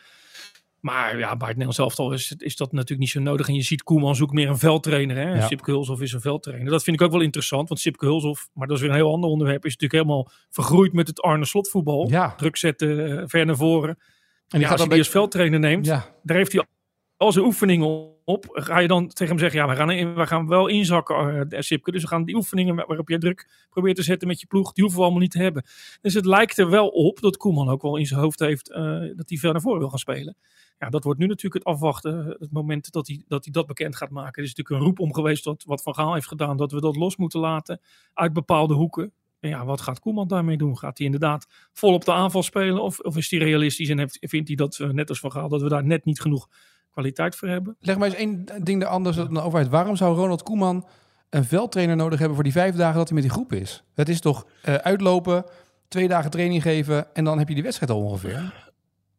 Maar 0.83 1.19
ja, 1.19 1.37
bij 1.37 1.49
het 1.49 1.57
Nederlands 1.57 1.79
elftal 1.79 2.13
is, 2.13 2.35
is 2.39 2.57
dat 2.57 2.73
natuurlijk 2.73 3.01
niet 3.01 3.11
zo 3.11 3.21
nodig. 3.21 3.49
En 3.49 3.55
je 3.55 3.63
ziet 3.63 3.83
Koeman 3.83 4.17
zoekt 4.17 4.33
meer 4.33 4.49
een 4.49 4.59
veldtrainer. 4.59 5.17
Hè? 5.17 5.35
Ja. 5.35 5.47
Sipke 5.47 5.71
Hulshoff 5.71 6.01
is 6.01 6.13
een 6.13 6.21
veldtrainer. 6.21 6.71
Dat 6.71 6.83
vind 6.83 7.01
ik 7.01 7.07
ook 7.07 7.13
wel 7.13 7.21
interessant. 7.21 7.69
Want 7.69 7.81
Sipke 7.81 8.07
Hulshoff, 8.07 8.49
maar 8.53 8.67
dat 8.67 8.77
is 8.77 8.83
weer 8.83 8.91
een 8.91 8.97
heel 8.97 9.13
ander 9.13 9.31
onderwerp, 9.31 9.65
is 9.65 9.77
natuurlijk 9.77 10.03
helemaal 10.03 10.31
vergroeid 10.51 10.93
met 10.93 11.07
het 11.07 11.21
Arne 11.21 11.45
Slot 11.45 11.71
voetbal. 11.71 12.09
Ja. 12.09 12.35
Druk 12.35 12.57
zetten, 12.57 13.19
eh, 13.19 13.25
ver 13.27 13.47
naar 13.47 13.57
voren. 13.57 13.99
En 14.49 14.61
ja, 14.61 14.71
als 14.71 14.83
je 14.83 14.89
die 14.89 14.99
als 14.99 15.09
veldtrainer 15.09 15.59
neemt, 15.59 15.87
Ja, 15.87 16.15
daar 16.23 16.37
heeft 16.37 16.53
hij 16.53 16.67
al 17.17 17.33
zijn 17.33 17.45
oefeningen 17.45 18.11
op. 18.25 18.47
Ga 18.49 18.79
je 18.79 18.89
dan 18.89 19.09
tegen 19.09 19.27
hem 19.27 19.39
zeggen, 19.39 19.61
ja, 19.61 19.69
we 19.69 19.77
gaan, 19.77 19.91
in, 19.91 20.15
we 20.15 20.27
gaan 20.27 20.49
wel 20.49 20.67
inzakken, 20.67 21.49
eh 21.51 21.61
Sipke. 21.61 21.93
Dus 21.93 22.03
we 22.03 22.09
gaan 22.09 22.25
die 22.25 22.35
oefeningen 22.35 22.75
waarop 22.75 23.09
je 23.09 23.19
druk 23.19 23.67
probeert 23.71 23.97
te 23.97 24.03
zetten 24.03 24.29
met 24.29 24.41
je 24.41 24.47
ploeg, 24.47 24.73
die 24.73 24.83
hoeven 24.83 25.01
we 25.01 25.05
allemaal 25.05 25.23
niet 25.23 25.33
te 25.33 25.43
hebben. 25.43 25.65
Dus 26.01 26.15
het 26.15 26.27
lijkt 26.27 26.59
er 26.59 26.71
wel 26.71 26.89
op 26.89 27.21
dat 27.21 27.37
Koeman 27.37 27.69
ook 27.69 27.83
wel 27.83 27.97
in 27.97 28.07
zijn 28.07 28.21
hoofd 28.21 28.39
heeft 28.39 28.71
eh, 28.71 28.83
dat 29.17 29.29
hij 29.29 29.39
ver 29.39 29.53
naar 29.53 29.61
voren 29.61 29.79
wil 29.79 29.89
gaan 29.89 29.99
spelen. 29.99 30.37
Ja, 30.83 30.91
dat 30.91 31.05
wordt 31.05 31.19
nu 31.19 31.27
natuurlijk 31.27 31.65
het 31.65 31.75
afwachten. 31.75 32.27
eh, 32.33 32.41
Het 32.41 32.53
moment 32.53 32.93
dat 32.93 33.07
hij 33.07 33.23
dat, 33.29 33.45
hij 33.45 33.53
dat 33.53 33.67
bekend 33.67 33.97
gaat 33.97 34.11
maken. 34.11 34.43
Er 34.43 34.49
is 34.49 34.55
natuurlijk 34.55 34.81
een 34.81 34.87
roep 34.87 35.01
om 35.01 35.15
geweest 35.15 35.45
dat, 35.45 35.63
wat 35.67 35.83
Van 35.83 35.95
Gaal 35.95 36.15
heeft 36.15 36.27
gedaan. 36.29 36.57
Dat 36.57 36.73
we 36.73 36.81
dat 36.81 36.97
los 36.97 37.17
moeten 37.17 37.41
laten 37.41 37.81
uit 38.15 38.33
bepaalde 38.33 38.75
hoeken. 38.75 39.13
En 39.41 39.49
ja, 39.49 39.65
wat 39.65 39.81
gaat 39.81 40.01
Koeman 40.01 40.29
daarmee 40.29 40.57
doen? 40.57 40.79
Gaat 40.79 40.97
hij 40.97 41.07
inderdaad 41.07 41.47
vol 41.73 41.95
op 41.95 42.05
de 42.05 42.13
aanval 42.13 42.43
spelen? 42.43 42.83
Of, 42.83 42.99
of 42.99 43.17
is 43.17 43.31
hij 43.31 43.39
realistisch 43.39 43.89
en 43.89 43.99
heeft, 43.99 44.19
vindt 44.21 44.49
hij 44.49 44.57
dat, 44.57 44.77
we, 44.77 44.93
net 44.93 45.09
als 45.09 45.21
Van 45.21 45.33
Gaal, 45.33 45.49
dat 45.49 45.63
we 45.63 45.69
daar 45.69 45.85
net 45.85 46.05
niet 46.05 46.21
genoeg 46.21 46.49
kwaliteit 46.91 47.37
voor 47.37 47.49
hebben? 47.49 47.77
leg 47.81 47.97
maar 47.99 48.09
eens 48.09 48.17
één 48.17 48.45
ding 48.65 48.83
er 48.83 48.89
anders 48.89 49.17
dan 49.17 49.41
over 49.41 49.59
uit. 49.59 49.69
Waarom 49.69 49.97
zou 49.97 50.17
Ronald 50.17 50.43
Koeman 50.43 50.87
een 51.31 51.45
veldtrainer 51.45 51.97
nodig 51.97 52.19
hebben 52.19 52.35
voor 52.35 52.45
die 52.45 52.53
vijf 52.53 52.75
dagen 52.75 52.97
dat 52.97 53.07
hij 53.07 53.15
met 53.15 53.23
die 53.23 53.33
groep 53.33 53.53
is? 53.53 53.85
Het 53.95 54.09
is 54.09 54.21
toch 54.21 54.47
eh, 54.63 54.75
uitlopen, 54.75 55.45
twee 55.89 56.09
dagen 56.09 56.31
training 56.31 56.63
geven 56.63 57.15
en 57.15 57.25
dan 57.25 57.39
heb 57.39 57.49
je 57.49 57.55
die 57.55 57.63
wedstrijd 57.63 57.93
al 57.93 58.03
ongeveer. 58.03 58.71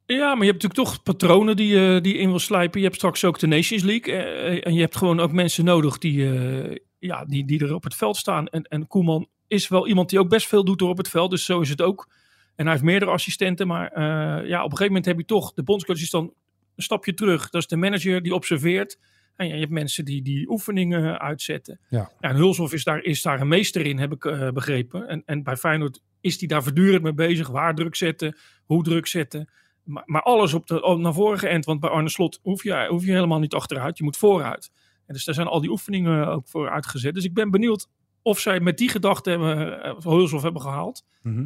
Ja, 0.05 0.35
maar 0.35 0.45
je 0.45 0.51
hebt 0.51 0.63
natuurlijk 0.63 0.89
toch 0.89 1.03
patronen 1.03 1.55
die, 1.55 1.67
je 1.67 1.99
die 2.01 2.17
in 2.17 2.29
wil 2.29 2.39
slijpen. 2.39 2.79
Je 2.79 2.85
hebt 2.85 2.97
straks 2.97 3.25
ook 3.25 3.39
de 3.39 3.47
Nations 3.47 3.83
League. 3.83 4.13
eh, 4.13 4.67
en 4.67 4.73
je 4.73 4.81
hebt 4.81 4.95
gewoon 4.95 5.19
ook 5.19 5.31
mensen 5.31 5.65
nodig 5.65 5.97
die, 5.97 6.29
eh, 6.29 6.77
ja, 6.99 7.25
die, 7.25 7.45
die 7.45 7.59
er 7.63 7.73
op 7.73 7.83
het 7.83 7.95
veld 7.95 8.17
staan. 8.17 8.47
En, 8.47 8.63
en 8.63 8.87
Koeman 8.87 9.27
is 9.47 9.67
wel 9.67 9.87
iemand 9.87 10.09
die 10.09 10.19
ook 10.19 10.29
best 10.29 10.47
veel 10.47 10.63
doet 10.63 10.81
er 10.81 10.87
op 10.87 10.97
het 10.97 11.09
veld. 11.09 11.29
Dus 11.31 11.45
zo 11.45 11.59
is 11.59 11.69
het 11.69 11.81
ook. 11.81 12.09
En 12.55 12.63
hij 12.63 12.73
heeft 12.73 12.85
meerdere 12.85 13.11
assistenten. 13.11 13.67
Maar 13.67 13.91
eh, 13.91 14.47
ja, 14.49 14.57
op 14.57 14.71
een 14.71 14.77
gegeven 14.77 14.85
moment 14.85 15.05
heb 15.05 15.17
je 15.17 15.25
toch... 15.25 15.53
De 15.53 15.63
bondscoach 15.63 16.01
is 16.01 16.09
dan 16.09 16.33
een 16.75 16.83
stapje 16.83 17.13
terug. 17.13 17.49
Dat 17.49 17.61
is 17.61 17.67
de 17.67 17.75
manager 17.75 18.21
die 18.21 18.33
observeert. 18.33 18.99
En 19.35 19.47
ja, 19.47 19.53
je 19.53 19.59
hebt 19.59 19.71
mensen 19.71 20.05
die 20.05 20.21
die 20.21 20.49
oefeningen 20.49 21.19
uitzetten. 21.19 21.79
Ja. 21.89 22.11
en 22.19 22.35
Hulshoff 22.35 22.73
is 22.73 22.83
daar, 22.83 23.03
is 23.03 23.21
daar 23.21 23.41
een 23.41 23.47
meester 23.47 23.85
in, 23.85 23.99
heb 23.99 24.11
ik 24.11 24.25
eh, 24.25 24.49
begrepen. 24.49 25.07
En, 25.07 25.23
en 25.25 25.43
bij 25.43 25.57
Feyenoord 25.57 25.99
is 26.21 26.39
hij 26.39 26.47
daar 26.47 26.63
voortdurend 26.63 27.03
mee 27.03 27.13
bezig. 27.13 27.47
Waar 27.47 27.75
druk 27.75 27.95
zetten, 27.95 28.37
hoe 28.65 28.83
druk 28.83 29.07
zetten. 29.07 29.49
Maar, 29.83 30.03
maar 30.05 30.21
alles 30.21 30.53
op 30.53 30.67
de, 30.67 30.81
op 30.81 30.99
naar 30.99 31.13
voren 31.13 31.39
geënt. 31.39 31.65
Want 31.65 31.79
bij 31.79 31.89
Arne 31.89 32.09
Slot 32.09 32.39
hoef 32.41 32.63
je, 32.63 32.85
hoef 32.89 33.05
je 33.05 33.11
helemaal 33.11 33.39
niet 33.39 33.53
achteruit. 33.53 33.97
Je 33.97 34.03
moet 34.03 34.17
vooruit. 34.17 34.71
En 35.05 35.13
dus 35.13 35.25
daar 35.25 35.35
zijn 35.35 35.47
al 35.47 35.61
die 35.61 35.69
oefeningen 35.69 36.27
ook 36.27 36.47
voor 36.47 36.69
uitgezet. 36.69 37.13
Dus 37.13 37.23
ik 37.23 37.33
ben 37.33 37.51
benieuwd 37.51 37.87
of 38.21 38.39
zij 38.39 38.59
met 38.59 38.77
die 38.77 38.89
gedachte 38.89 39.29
hebben, 39.29 39.67
uh, 39.67 39.99
Hulshoff 39.99 40.43
hebben 40.43 40.61
gehaald. 40.61 41.05
Mhm. 41.21 41.45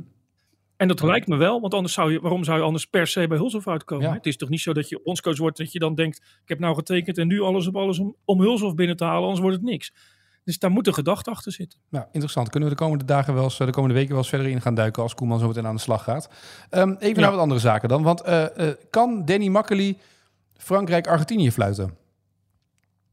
En 0.78 0.88
dat 0.88 1.02
lijkt 1.02 1.28
me 1.28 1.36
wel, 1.36 1.62
want 1.62 1.74
anders 1.74 1.94
zou 1.94 2.12
je, 2.12 2.20
waarom 2.20 2.44
zou 2.44 2.58
je 2.58 2.64
anders 2.64 2.86
per 2.86 3.08
se 3.08 3.28
bij 3.28 3.38
Hulshoff 3.38 3.68
uitkomen? 3.68 4.08
Ja. 4.08 4.14
Het 4.14 4.26
is 4.26 4.38
toch 4.38 4.50
niet 4.50 4.60
zo 4.60 4.74
dat 4.74 4.90
je 4.90 5.02
bondscoach 5.04 5.38
wordt 5.38 5.58
dat 5.58 5.72
je 5.72 5.80
dan 5.80 5.96
denkt, 5.96 6.18
ik 6.18 6.50
heb 6.50 6.60
nou 6.60 6.76
getekend 6.76 7.18
en 7.18 7.28
nu 7.28 7.42
alles 7.42 7.68
op 7.68 7.76
alles 7.76 8.00
om, 8.00 8.16
om 8.26 8.42
Hulshoff 8.42 8.76
binnen 8.76 8.98
te 8.98 9.04
halen, 9.04 9.22
anders 9.22 9.40
wordt 9.40 9.56
het 9.56 9.66
niks. 9.66 9.94
Dus 10.48 10.60
daar 10.60 10.72
moet 10.72 10.88
een 10.88 10.94
gedachte 10.94 11.30
achter 11.30 11.52
zitten. 11.52 11.80
Nou, 11.90 12.06
interessant. 12.12 12.50
Kunnen 12.50 12.70
we 12.70 12.76
de 12.76 12.82
komende 12.82 13.06
dagen 13.06 13.34
wel 13.34 13.44
eens, 13.44 13.60
eh, 13.60 13.66
de 13.68 13.74
komende 13.74 13.96
weken 13.96 14.10
wel 14.10 14.18
eens 14.20 14.30
verder 14.30 14.48
in 14.48 14.62
gaan 14.62 14.76
duiken 14.76 15.04
als 15.04 15.14
Koeman 15.16 15.40
zo 15.40 15.48
meteen 15.48 15.68
aan 15.68 15.76
de 15.76 15.82
slag 15.82 16.04
gaat. 16.04 16.30
Ehm, 16.70 16.96
even 17.00 17.16
Ja. 17.16 17.22
naar 17.22 17.32
wat 17.32 17.40
andere 17.40 17.60
zaken 17.60 17.90
dan. 17.90 18.04
Want 18.04 18.22
eh, 18.22 18.70
eh, 18.70 18.76
kan 18.90 19.26
Danny 19.26 19.48
Makkely 19.48 19.98
Frankrijk-Argentinië 20.58 21.52
fluiten? 21.52 21.98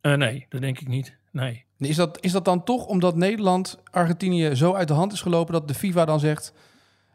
Nee, 0.02 0.46
dat 0.48 0.60
denk 0.60 0.80
ik 0.80 0.88
niet. 0.88 1.16
Nee. 1.32 1.64
Is 1.78 1.96
dat, 1.96 2.18
is 2.20 2.32
dat 2.32 2.44
dan 2.44 2.64
toch 2.64 2.86
omdat 2.86 3.16
Nederland 3.16 3.78
Argentinië 3.90 4.54
zo 4.54 4.72
uit 4.74 4.88
de 4.88 4.94
hand 4.94 5.12
is 5.12 5.20
gelopen 5.22 5.52
dat 5.52 5.68
de 5.68 5.74
FIFA 5.74 6.04
dan 6.04 6.20
zegt: 6.20 6.52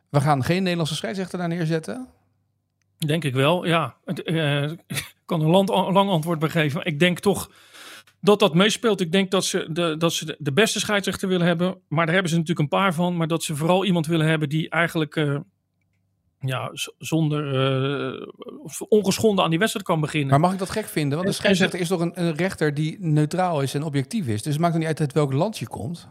we 0.09 0.21
gaan 0.21 0.43
geen 0.43 0.61
Nederlandse 0.63 0.95
scheidsrechter 0.95 1.38
daar 1.38 1.47
neerzetten? 1.47 2.07
Denk 2.97 3.23
ik 3.23 3.33
wel, 3.33 3.65
ja. 3.65 3.95
Ik 4.05 5.15
kan 5.25 5.41
een 5.41 5.49
land, 5.49 5.69
lang 5.69 6.09
antwoord 6.09 6.39
bij 6.39 6.49
geven. 6.49 6.77
maar 6.77 6.88
Ik 6.88 6.99
denk 6.99 7.19
toch 7.19 7.51
dat 8.21 8.39
dat 8.39 8.53
meespeelt. 8.55 9.01
Ik 9.01 9.11
denk 9.11 9.31
dat 9.31 9.45
ze, 9.45 9.67
de, 9.71 9.95
dat 9.97 10.13
ze 10.13 10.35
de- 10.39 10.51
beste 10.53 10.79
scheidsrechter 10.79 11.27
willen 11.27 11.47
hebben. 11.47 11.77
Maar 11.88 12.05
daar 12.05 12.13
hebben 12.13 12.31
ze 12.31 12.38
natuurlijk 12.38 12.71
een 12.71 12.79
paar 12.79 12.93
van. 12.93 13.17
Maar 13.17 13.27
dat 13.27 13.43
ze 13.43 13.55
vooral 13.55 13.85
iemand 13.85 14.07
willen 14.07 14.27
hebben 14.27 14.49
die 14.49 14.69
eigenlijk 14.69 15.15
eh, 15.15 15.35
ja, 16.39 16.69
zonder 16.97 17.55
eh, 17.55 18.27
ongeschonden 18.88 19.43
aan 19.43 19.49
die 19.49 19.59
wedstrijd 19.59 19.85
kan 19.85 19.99
beginnen. 19.99 20.29
Maar 20.29 20.39
mag 20.39 20.53
ik 20.53 20.59
dat 20.59 20.69
gek 20.69 20.85
vinden? 20.85 21.17
Want 21.17 21.21
de 21.21 21.27
En- 21.27 21.39
scheidsrechter 21.39 21.79
is 21.79 21.88
toch 21.88 21.99
een, 22.01 22.11
een 22.25 22.35
rechter 22.35 22.73
die 22.73 22.97
neutraal 22.99 23.61
is 23.61 23.73
en 23.73 23.83
objectief 23.83 24.27
is. 24.27 24.41
Dus 24.41 24.53
het 24.53 24.61
maakt 24.61 24.77
niet 24.77 24.88
uit 24.88 24.99
uit 24.99 25.13
welk 25.13 25.33
land 25.33 25.57
je 25.57 25.67
komt. 25.67 26.09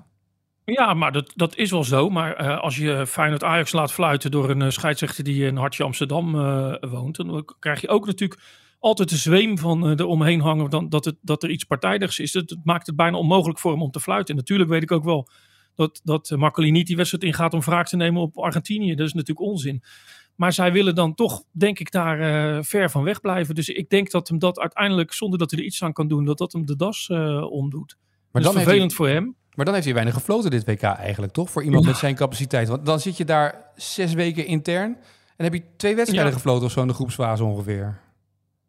Ja, 0.65 0.95
maar 0.95 1.13
dat, 1.13 1.33
dat 1.35 1.57
is 1.57 1.71
wel 1.71 1.85
zo. 1.85 2.11
Maar 2.11 2.35
eh, 2.35 2.59
als 2.61 2.77
je 2.77 3.07
Feyenoord 3.07 3.45
Ajax 3.45 3.73
laat 3.73 3.93
fluiten 3.93 4.31
door 4.31 4.51
een 4.51 4.63
eh, 4.63 4.71
scheidsrechter 4.71 5.25
die 5.25 5.45
in 5.47 5.57
Hartje 5.57 5.85
Amsterdam 5.85 6.35
eh, 6.41 6.75
woont, 6.81 7.17
dan 7.17 7.45
krijg 7.59 7.81
je 7.81 7.89
ook 7.89 8.07
natuurlijk 8.07 8.41
altijd 8.79 9.09
de 9.09 9.17
zweem 9.17 9.59
van 9.59 9.85
eh 9.89 9.91
eromheen 9.97 10.41
hangen 10.41 10.71
dan, 10.71 10.89
dat, 10.89 11.05
het, 11.05 11.17
dat 11.21 11.43
er 11.43 11.51
iets 11.51 11.65
partijdigs 11.65 12.19
is. 12.19 12.33
Het 12.33 12.57
maakt 12.65 12.87
het 12.87 12.97
bijna 12.97 13.17
onmogelijk 13.17 13.59
voor 13.59 13.73
hem 13.73 13.83
om 13.83 13.91
te 13.91 14.01
fluiten. 14.01 14.35
En 14.35 14.41
natuurlijk 14.41 14.71
weet 14.71 14.83
ik 14.83 14.93
ook 14.93 15.05
wel 15.05 15.29
dat, 15.75 16.01
dat 16.05 16.31
Makkeli 16.37 16.71
niet 16.71 16.87
die 16.87 16.97
wedstrijd 16.97 17.25
ingaat 17.25 17.55
om 17.55 17.61
wraak 17.61 17.89
te 17.89 17.97
nemen 17.97 18.23
op 18.23 18.39
Argentinië. 18.39 18.95
Dat 18.95 19.07
is 19.07 19.13
natuurlijk 19.13 19.47
onzin. 19.49 19.83
Maar 20.37 20.53
zij 20.53 20.73
willen 20.73 20.95
dan 20.95 21.15
toch, 21.15 21.43
denk 21.51 21.79
ik, 21.79 21.91
daar 21.91 22.21
eh, 22.21 22.63
ver 22.63 22.91
van 22.91 23.03
weg 23.05 23.21
blijven. 23.21 23.55
Dus 23.55 23.69
ik 23.69 23.91
denk 23.91 24.11
dat 24.11 24.29
hem 24.29 24.39
dat 24.39 24.59
uiteindelijk, 24.59 25.13
zonder 25.13 25.39
dat 25.39 25.51
hij 25.51 25.61
er 25.61 25.67
iets 25.67 25.83
aan 25.83 25.93
kan 25.93 26.09
doen, 26.09 26.25
dat 26.25 26.39
dat 26.39 26.53
hem 26.53 26.67
de 26.67 26.77
das 26.77 27.09
eh, 27.09 27.51
omdoet. 27.51 27.97
Maar 28.33 28.43
dat 28.43 28.43
dan, 28.43 28.51
is 28.51 28.57
hij, 28.57 28.63
vervelend 28.63 28.95
voor 28.95 29.09
hem. 29.09 29.35
maar 29.55 29.65
dan 29.65 29.75
heeft 29.75 29.87
hij 29.87 29.95
weinig 29.95 30.15
gefloten 30.15 30.51
dit 30.51 30.65
WK 30.65 30.83
eigenlijk, 30.83 31.33
toch? 31.33 31.51
Voor 31.51 31.63
iemand 31.63 31.85
Ja. 31.85 31.91
met 31.91 31.99
zijn 31.99 32.15
capaciteit. 32.15 32.69
Want 32.69 32.87
dan 32.87 33.01
zit 33.01 33.17
je 33.17 33.25
daar 33.25 33.71
zes 33.77 34.15
weken 34.15 34.47
intern 34.47 34.97
en 35.37 35.45
heb 35.45 35.53
je 35.55 35.63
twee 35.77 35.95
wedstrijden 35.97 36.31
Ja. 36.31 36.37
gefloten 36.37 36.65
of 36.65 36.73
zo 36.73 36.81
in 36.81 36.87
de 36.87 36.95
groepsfase 36.95 37.45
ongeveer. 37.45 38.01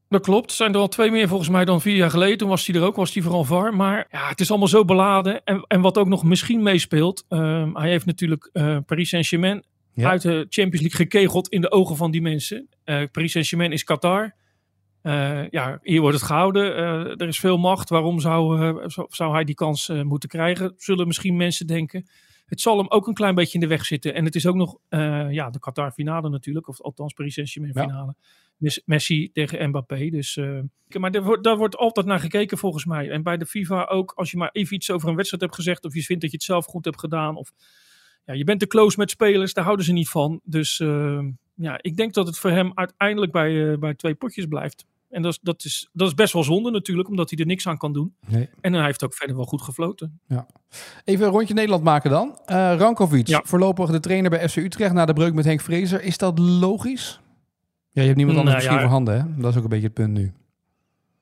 Dat 0.10 0.22
klopt. 0.22 0.50
Er 0.50 0.56
zijn 0.56 0.74
er 0.74 0.80
al 0.80 0.88
twee 0.88 1.12
meer 1.12 1.28
volgens 1.28 1.50
mij 1.50 1.66
dan 1.66 1.82
vier 1.82 1.96
jaar 1.96 2.10
geleden. 2.10 2.38
Toen 2.38 2.50
was 2.50 2.66
hij 2.68 2.76
er 2.76 2.82
ook, 2.88 2.96
was 2.96 3.14
hij 3.14 3.24
vooral 3.24 3.44
VAR. 3.44 3.76
Maar 3.76 4.08
ja, 4.12 4.28
het 4.28 4.40
is 4.40 4.50
allemaal 4.50 4.68
zo 4.68 4.86
beladen. 4.86 5.44
En, 5.44 5.64
en 5.68 5.82
wat 5.82 5.98
ook 5.98 6.08
nog 6.08 6.24
misschien 6.24 6.64
meespeelt. 6.64 7.26
ehm, 7.28 7.76
hij 7.76 7.90
heeft 7.90 8.06
natuurlijk 8.06 8.50
eh, 8.54 8.78
Paris 8.86 9.10
Saint-Germain 9.10 9.64
Ja. 9.94 10.10
uit 10.10 10.22
de 10.22 10.46
Champions 10.50 10.80
League 10.82 11.06
gekegeld 11.06 11.48
in 11.50 11.62
de 11.62 11.72
ogen 11.72 11.96
van 11.96 12.12
die 12.12 12.22
mensen. 12.22 12.68
Eh, 12.84 13.04
Paris 13.12 13.32
Saint-Germain 13.32 13.72
is 13.72 13.84
Qatar. 13.84 14.36
Eh, 15.02 15.50
ja, 15.50 15.80
hier 15.84 16.02
wordt 16.02 16.18
het 16.18 16.26
gehouden. 16.26 16.76
Eh, 16.76 17.22
er 17.22 17.28
is 17.28 17.40
veel 17.40 17.58
macht. 17.58 17.90
Waarom 17.90 18.20
zou, 18.20 18.88
zou, 19.08 19.34
hij 19.34 19.44
die 19.44 19.56
kans 19.56 19.88
moeten 20.04 20.30
krijgen? 20.30 20.74
Zullen 20.78 21.08
misschien 21.08 21.36
mensen 21.38 21.68
denken. 21.68 22.08
Het 22.46 22.62
zal 22.62 22.78
hem 22.78 22.90
ook 22.90 23.08
een 23.08 23.14
klein 23.14 23.36
beetje 23.36 23.54
in 23.54 23.60
de 23.60 23.68
weg 23.68 23.86
zitten. 23.86 24.14
En 24.14 24.26
het 24.26 24.36
is 24.36 24.46
ook 24.48 24.56
nog 24.56 24.78
ja, 25.30 25.50
de 25.50 25.60
Qatar 25.60 25.92
finale 25.92 26.30
natuurlijk. 26.30 26.68
Of 26.68 26.82
althans 26.82 27.14
Paris 27.14 27.34
Saint-Germain 27.34 27.74
finale. 27.74 28.16
Messi 28.86 29.32
tegen 29.34 29.70
Mbappé. 29.70 30.10
Dus, 30.10 30.38
eh, 30.38 30.60
maar 31.00 31.12
daar 31.12 31.24
wordt, 31.24 31.44
daar 31.44 31.58
wordt 31.58 31.78
altijd 31.78 32.06
naar 32.06 32.20
gekeken 32.20 32.58
volgens 32.58 32.86
mij. 32.86 33.10
En 33.10 33.24
bij 33.24 33.38
de 33.38 33.46
FIFA 33.46 33.86
ook. 33.86 34.12
Als 34.16 34.32
je 34.32 34.38
maar 34.38 34.50
even 34.52 34.76
iets 34.76 34.92
over 34.92 35.10
een 35.10 35.16
wedstrijd 35.16 35.44
hebt 35.44 35.56
gezegd. 35.56 35.86
Of 35.86 35.94
je 35.94 36.02
vindt 36.04 36.22
dat 36.22 36.32
je 36.32 36.38
het 36.38 36.46
zelf 36.46 36.66
goed 36.66 36.86
hebt 36.86 37.00
gedaan. 37.00 37.36
Of 37.36 37.52
ja, 38.26 38.34
je 38.34 38.44
bent 38.44 38.60
te 38.60 38.68
close 38.68 39.00
met 39.00 39.10
spelers. 39.10 39.54
Daar 39.54 39.64
houden 39.64 39.86
ze 39.86 39.92
niet 39.94 40.10
van. 40.10 40.40
Dus 40.44 40.80
eh, 40.80 41.20
ja, 41.54 41.78
ik 41.82 41.98
denk 41.98 42.14
dat 42.14 42.28
het 42.28 42.38
voor 42.38 42.50
hem 42.52 42.72
uiteindelijk 42.76 43.32
bij, 43.32 43.72
eh, 43.72 43.78
bij 43.78 43.94
twee 43.94 44.16
potjes 44.16 44.46
blijft. 44.46 44.86
En 45.10 45.22
dat 45.22 45.32
is, 45.32 45.40
dat, 45.42 45.64
is, 45.64 45.90
dat 45.94 46.08
is 46.08 46.14
best 46.14 46.34
wel 46.34 46.44
zonde 46.44 46.72
natuurlijk. 46.72 47.10
Omdat 47.10 47.30
hij 47.30 47.40
er 47.40 47.46
niks 47.46 47.68
aan 47.68 47.78
kan 47.78 47.94
doen. 47.94 48.16
Nee. 48.28 48.50
En 48.62 48.74
hij 48.74 48.86
heeft 48.86 49.04
ook 49.04 49.14
verder 49.14 49.36
wel 49.36 49.46
goed 49.46 49.62
gefloten. 49.62 50.20
Even 51.06 51.26
een 51.26 51.32
rondje 51.32 51.54
Nederland 51.54 51.84
maken 51.84 52.10
dan. 52.10 52.40
Eh 52.46 52.76
Rankovic, 52.78 53.28
Ja. 53.28 53.42
voorlopig 53.46 53.90
de 53.90 54.00
trainer 54.00 54.30
bij 54.30 54.50
FC 54.50 54.56
Utrecht 54.56 54.94
na 54.94 55.06
de 55.06 55.14
breuk 55.14 55.34
met 55.34 55.46
Henk 55.46 55.62
Vrezer. 55.62 56.02
Is 56.04 56.18
dat 56.18 56.40
logisch? 56.40 57.20
Ja, 58.00 58.06
je 58.06 58.14
hebt 58.14 58.26
niemand 58.26 58.38
anders 58.38 58.66
Nou 58.66 58.68
misschien 58.68 58.76
ja. 58.76 58.82
voor 58.82 59.14
handen, 59.16 59.36
hè? 59.36 59.42
Dat 59.42 59.52
is 59.52 59.58
ook 59.58 59.64
een 59.64 59.70
beetje 59.70 59.86
het 59.86 59.94
punt 59.94 60.14
nu. 60.14 60.34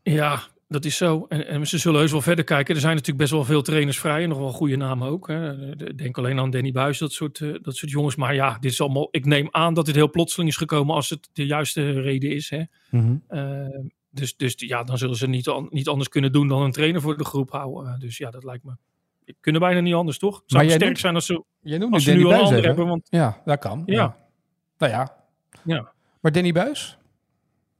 Ja, 0.03 0.39
dat 0.67 0.85
is 0.85 0.97
zo. 0.97 1.25
En, 1.29 1.47
en 1.47 1.67
ze 1.67 1.77
zullen 1.77 1.99
heus 1.99 2.11
wel 2.11 2.21
verder 2.21 2.43
kijken. 2.43 2.75
Er 2.75 2.81
zijn 2.81 2.91
natuurlijk 2.93 3.19
best 3.19 3.31
wel 3.31 3.43
veel 3.43 3.61
trainers 3.61 3.99
vrij. 3.99 4.23
En 4.23 4.29
nog 4.29 4.37
wel 4.37 4.51
goede 4.51 4.75
namen 4.75 5.07
ook. 5.07 5.27
Hè. 5.27 5.75
Denk 5.95 6.17
alleen 6.17 6.39
aan 6.39 6.49
Danny 6.49 6.71
Buis, 6.71 6.97
dat 6.97 7.11
soort, 7.11 7.41
eh, 7.41 7.53
dat 7.61 7.75
soort 7.75 7.91
jongens. 7.91 8.15
Maar 8.15 8.33
ja, 8.35 8.57
dit 8.59 8.71
is 8.71 8.81
allemaal. 8.81 9.07
Ik 9.11 9.25
neem 9.25 9.47
aan 9.51 9.73
dat 9.73 9.85
dit 9.85 9.95
heel 9.95 10.09
plotseling 10.09 10.49
is 10.49 10.57
gekomen 10.57 10.95
als 10.95 11.09
het 11.09 11.29
de 11.33 11.45
juiste 11.45 11.91
reden 12.01 12.31
is. 12.31 12.49
Hè. 12.49 12.63
Mhm. 12.91 13.15
Eh, 13.27 13.67
dus, 14.09 14.35
dus 14.35 14.53
ja, 14.57 14.83
dan 14.83 14.97
zullen 14.97 15.15
ze 15.15 15.27
niet, 15.27 15.47
an- 15.47 15.67
niet 15.69 15.87
anders 15.87 16.09
kunnen 16.09 16.31
doen 16.31 16.47
dan 16.47 16.61
een 16.61 16.71
trainer 16.71 17.01
voor 17.01 17.17
de 17.17 17.25
groep 17.25 17.51
houden. 17.51 17.93
Eh, 17.93 17.99
dus 17.99 18.17
ja, 18.17 18.29
dat 18.31 18.43
lijkt 18.43 18.63
me. 18.63 18.71
Kunnen 19.39 19.61
bijna 19.61 19.79
niet 19.79 19.93
anders, 19.93 20.17
toch? 20.17 20.31
Maar 20.33 20.41
zou 20.45 20.65
jij 20.65 20.75
sterk 20.75 20.97
zijn 20.97 21.15
als 21.15 21.25
ze, 21.25 21.43
Jij 21.61 21.77
noemt 21.77 21.93
als 21.93 22.05
nu 22.05 22.11
ze 22.11 22.17
nu 22.17 22.23
Danny 22.23 22.37
een 22.39 22.45
ander 22.45 22.63
hebben. 22.65 22.87
Want 22.87 23.07
Ja, 23.09 23.41
dat 23.45 23.59
kan. 23.59 23.83
Ja. 23.85 24.17
Nou 24.77 24.91
ja. 24.91 25.15
ja, 25.63 25.91
Maar 26.27 26.35
Danny 26.35 26.51
Buis? 26.51 26.97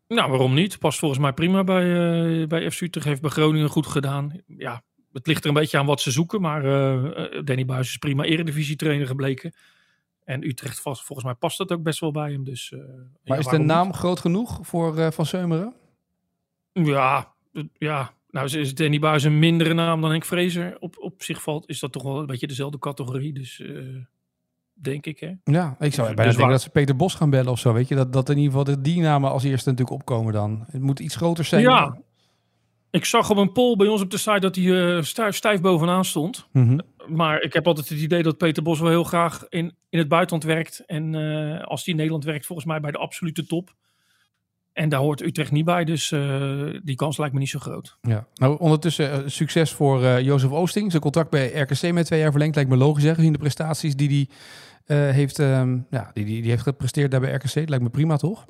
Nou, 0.08 0.30
waarom 0.30 0.54
niet? 0.54 0.80
Past 0.80 1.00
volgens 1.00 1.20
mij 1.20 1.34
prima 1.34 1.64
bij, 1.64 1.84
eh 2.42 2.48
bij 2.48 2.72
FC 2.72 2.82
Utrecht. 2.82 3.06
Heeft 3.06 3.22
bij 3.22 3.30
Groningen 3.30 3.70
goed 3.70 3.88
gedaan. 3.88 4.42
Ja, 4.46 4.84
het 5.12 5.28
ligt 5.28 5.44
er 5.44 5.50
een 5.50 5.56
beetje 5.56 5.78
aan 5.78 5.86
wat 5.86 6.02
ze 6.02 6.12
zoeken. 6.12 6.42
Maar 6.42 6.66
eh, 6.66 7.44
Danny 7.44 7.66
Buis 7.66 7.88
is 7.88 7.98
prima 7.98 8.24
eredivisie-trainer 8.24 9.08
gebleken. 9.08 9.56
En 10.24 10.48
Utrecht, 10.48 10.82
vast, 10.82 11.04
volgens 11.04 11.28
mij 11.28 11.36
past 11.36 11.58
dat 11.58 11.72
ook 11.72 11.84
best 11.84 12.00
wel 12.00 12.12
bij 12.12 12.32
hem. 12.32 12.44
Dus, 12.44 12.72
Maar 12.72 13.08
ja, 13.24 13.36
is 13.36 13.48
de 13.48 13.58
naam 13.58 13.94
groot 13.94 14.20
genoeg 14.20 14.60
voor 14.62 15.12
Van 15.14 15.26
Seumeren? 15.26 15.74
Ja, 16.74 17.34
ja. 17.78 18.14
Nou, 18.30 18.58
is 18.58 18.74
Danny 18.74 19.00
Buis 19.00 19.24
een 19.24 19.40
mindere 19.40 19.74
naam 19.74 20.02
dan 20.02 20.10
Henk 20.10 20.26
Vrezer. 20.26 20.78
Op, 20.80 20.96
op 21.00 21.24
zich 21.24 21.42
valt, 21.42 21.70
is 21.70 21.80
dat 21.80 21.92
toch 21.92 22.04
wel 22.04 22.20
een 22.20 22.26
beetje 22.26 22.48
dezelfde 22.48 22.80
categorie. 22.80 23.34
Dus 23.34 23.64
denk 24.82 25.06
ik, 25.06 25.20
hè. 25.20 25.28
Ja, 25.44 25.76
ik 25.80 25.94
zou 25.94 26.08
Dus 26.08 26.16
bijna 26.16 26.16
denken 26.16 26.40
waar- 26.40 26.50
dat 26.52 26.62
ze 26.62 26.70
Peter 26.70 26.96
Bos 26.96 27.14
gaan 27.16 27.30
bellen 27.30 27.52
of 27.52 27.60
zo. 27.60 27.74
Weet 27.74 27.88
je, 27.88 27.96
dat, 27.96 28.14
dat 28.14 28.30
in 28.30 28.38
ieder 28.38 28.52
geval 28.52 28.64
de, 28.76 28.82
die 28.82 29.02
namen 29.02 29.32
als 29.32 29.44
eerste 29.44 29.70
natuurlijk 29.70 29.98
opkomen 30.00 30.34
dan. 30.34 30.66
Het 30.72 30.82
moet 30.82 31.00
iets 31.00 31.16
groter 31.16 31.44
zijn. 31.46 31.62
Ja. 31.62 31.98
Ik 32.92 33.06
zag 33.06 33.30
op 33.30 33.38
een 33.38 33.52
poll 33.52 33.76
bij 33.76 33.88
ons 33.88 34.02
op 34.02 34.10
de 34.12 34.18
site 34.18 34.40
dat 34.40 34.56
hij 34.56 34.96
eh, 34.98 35.04
stijf, 35.04 35.36
stijf 35.36 35.62
bovenaan 35.62 36.06
stond. 36.06 36.48
Mhm. 36.52 36.78
Maar 37.08 37.42
ik 37.42 37.54
heb 37.54 37.68
altijd 37.68 37.90
het 37.90 38.00
idee 38.00 38.24
dat 38.24 38.38
Peter 38.38 38.64
Bos 38.64 38.80
wel 38.80 38.90
heel 38.90 39.04
graag 39.04 39.46
in, 39.50 39.76
in 39.90 40.00
het 40.00 40.08
buitenland 40.08 40.44
werkt. 40.44 40.84
En 40.86 41.16
eh, 41.16 41.64
als 41.64 41.80
hij 41.84 41.94
in 41.94 41.96
Nederland 41.96 42.24
werkt, 42.24 42.46
volgens 42.46 42.68
mij 42.68 42.80
bij 42.80 42.92
de 42.92 42.98
absolute 42.98 43.46
top. 43.46 43.74
En 44.78 44.90
daar 44.90 45.00
hoort 45.00 45.22
Utrecht 45.22 45.52
niet 45.52 45.66
bij, 45.66 45.84
dus 45.86 46.12
eh, 46.12 46.62
die 46.84 46.96
kans 46.96 47.18
lijkt 47.18 47.34
me 47.34 47.40
niet 47.40 47.50
zo 47.50 47.60
groot. 47.60 47.98
Ja. 48.02 48.28
Nou, 48.34 48.60
ondertussen 48.60 49.12
eh, 49.12 49.20
succes 49.26 49.72
voor 49.72 50.04
eh 50.04 50.20
Jozef 50.20 50.52
Oosting. 50.52 50.90
Zijn 50.90 51.02
contract 51.02 51.30
bij 51.30 51.48
RKC 51.48 51.92
met 51.92 52.06
twee 52.06 52.20
jaar 52.20 52.32
verlengd 52.32 52.56
lijkt 52.56 52.70
me 52.70 52.78
logisch, 52.78 53.04
hè, 53.04 53.16
gezien 53.16 53.32
de 53.32 53.38
prestaties 53.38 53.96
die 53.96 54.30
hij 54.86 55.12
heeft, 55.12 55.40
ehm, 55.40 55.78
ja, 55.90 56.12
die, 56.14 56.26
die, 56.26 56.42
die 56.42 56.50
heeft 56.50 56.64
gepresteerd 56.64 57.12
daar 57.12 57.20
bij 57.20 57.34
RKC. 57.34 57.70
Lijkt 57.70 57.84
me 57.84 57.90
prima, 57.90 58.18
toch? 58.18 58.46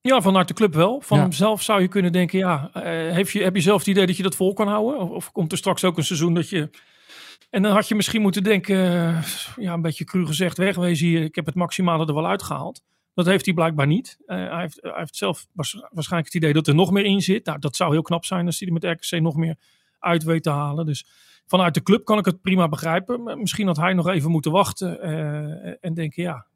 Ja, 0.00 0.20
vanuit 0.20 0.48
de 0.48 0.54
club 0.54 0.74
wel. 0.74 1.00
Van 1.00 1.16
Ja. 1.16 1.22
hemzelf 1.22 1.62
zou 1.62 1.80
je 1.80 1.88
kunnen 1.88 2.12
denken, 2.12 2.38
ja, 2.38 2.70
heeft 3.12 3.30
je, 3.30 3.42
heb 3.42 3.54
je 3.54 3.62
zelf 3.62 3.78
het 3.78 3.88
idee 3.88 4.06
dat 4.06 4.16
je 4.16 4.22
dat 4.22 4.36
vol 4.36 4.52
kan 4.52 4.68
houden? 4.68 5.00
Of, 5.00 5.10
of 5.10 5.32
komt 5.32 5.52
er 5.52 5.58
straks 5.58 5.84
ook 5.84 5.96
een 5.96 6.04
seizoen 6.04 6.34
dat 6.34 6.48
je... 6.48 6.70
En 7.50 7.62
dan 7.62 7.72
had 7.72 7.88
je 7.88 7.94
misschien 7.94 8.22
moeten 8.22 8.42
denken, 8.42 8.76
ja, 9.56 9.72
een 9.72 9.82
beetje 9.82 10.04
cru 10.04 10.26
gezegd, 10.26 10.58
wegwezen 10.58 11.06
hier. 11.06 11.22
Ik 11.22 11.34
heb 11.34 11.46
het 11.46 11.54
maximale 11.54 12.06
er 12.06 12.14
wel 12.14 12.26
uitgehaald. 12.26 12.82
Dat 13.14 13.26
heeft 13.26 13.44
hij 13.44 13.54
blijkbaar 13.54 13.86
niet. 13.86 14.18
Eh, 14.26 14.36
hij, 14.36 14.60
heeft, 14.60 14.78
hij 14.82 14.92
heeft 14.94 15.16
zelf 15.16 15.46
waars- 15.52 15.84
waarschijnlijk 15.90 16.32
het 16.32 16.42
idee 16.42 16.52
dat 16.52 16.66
er 16.66 16.74
nog 16.74 16.90
meer 16.90 17.04
in 17.04 17.20
zit. 17.20 17.44
Nou, 17.44 17.58
dat 17.58 17.76
zou 17.76 17.92
heel 17.92 18.02
knap 18.02 18.24
zijn 18.24 18.46
als 18.46 18.58
hij 18.58 18.68
er 18.68 18.74
met 18.74 18.84
RKC 18.84 19.20
nog 19.20 19.36
meer 19.36 19.56
uit 19.98 20.22
weet 20.22 20.42
te 20.42 20.50
halen. 20.50 20.86
Dus 20.86 21.06
vanuit 21.46 21.74
de 21.74 21.82
club 21.82 22.04
kan 22.04 22.18
ik 22.18 22.24
het 22.24 22.40
prima 22.40 22.68
begrijpen. 22.68 23.38
Misschien 23.38 23.66
had 23.66 23.76
hij 23.76 23.92
nog 23.92 24.08
even 24.08 24.30
moeten 24.30 24.52
wachten 24.52 25.00
eh, 25.00 25.74
en 25.80 25.94
denken, 25.94 26.22
ja, 26.22 26.46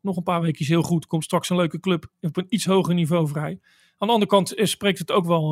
nog 0.00 0.16
een 0.16 0.22
paar 0.22 0.40
weken 0.40 0.66
heel 0.66 0.82
goed. 0.82 1.06
Komt 1.06 1.24
straks 1.24 1.50
een 1.50 1.56
leuke 1.56 1.80
club 1.80 2.06
op 2.20 2.36
een 2.36 2.46
iets 2.48 2.64
hoger 2.64 2.94
niveau 2.94 3.28
vrij. 3.28 3.60
Aan 3.98 4.06
de 4.06 4.12
andere 4.12 4.30
kant 4.30 4.54
eh, 4.54 4.66
spreekt 4.66 4.98
het 4.98 5.10
ook 5.10 5.26
wel, 5.26 5.50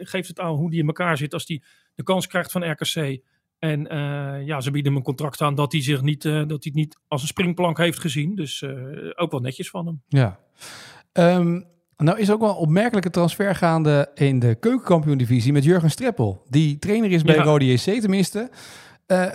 geeft 0.00 0.28
het 0.28 0.40
aan 0.40 0.54
hoe 0.54 0.70
die 0.70 0.80
in 0.80 0.86
elkaar 0.86 1.16
zit 1.16 1.32
als 1.32 1.46
die 1.46 1.62
de 1.94 2.02
kans 2.02 2.26
krijgt 2.26 2.52
van 2.52 2.70
RKC. 2.70 3.20
En 3.58 3.86
eh, 3.88 4.46
ja, 4.46 4.60
ze 4.60 4.70
bieden 4.70 4.90
hem 4.92 5.00
een 5.00 5.06
contract 5.06 5.40
aan 5.40 5.54
dat 5.54 5.72
hij 5.72 5.82
zich 5.82 6.02
niet, 6.02 6.24
eh, 6.24 6.32
dat 6.32 6.48
hij 6.48 6.58
het 6.60 6.74
niet 6.74 6.98
als 7.08 7.22
een 7.22 7.28
springplank 7.28 7.78
heeft 7.78 8.00
gezien. 8.00 8.34
Dus 8.34 8.62
eh, 8.62 8.70
ook 9.14 9.30
wel 9.30 9.40
netjes 9.40 9.70
van 9.70 9.86
hem. 9.86 10.02
Ja. 10.08 10.38
Ehm, 11.12 11.60
nou 11.96 12.18
is 12.18 12.30
ook 12.30 12.40
wel 12.40 12.48
een 12.50 12.54
opmerkelijke 12.56 13.10
transfer 13.10 13.54
gaande 13.54 14.10
in 14.14 14.38
de 14.38 14.54
keukenkampioen-divisie 14.54 15.52
met 15.52 15.64
Jurgen 15.64 15.90
Streppel. 15.90 16.42
Die 16.48 16.78
trainer 16.78 17.10
is 17.10 17.22
bij 17.22 17.34
Ja. 17.34 17.42
Rode 17.42 17.64
JC 17.72 18.00
tenminste. 18.00 18.50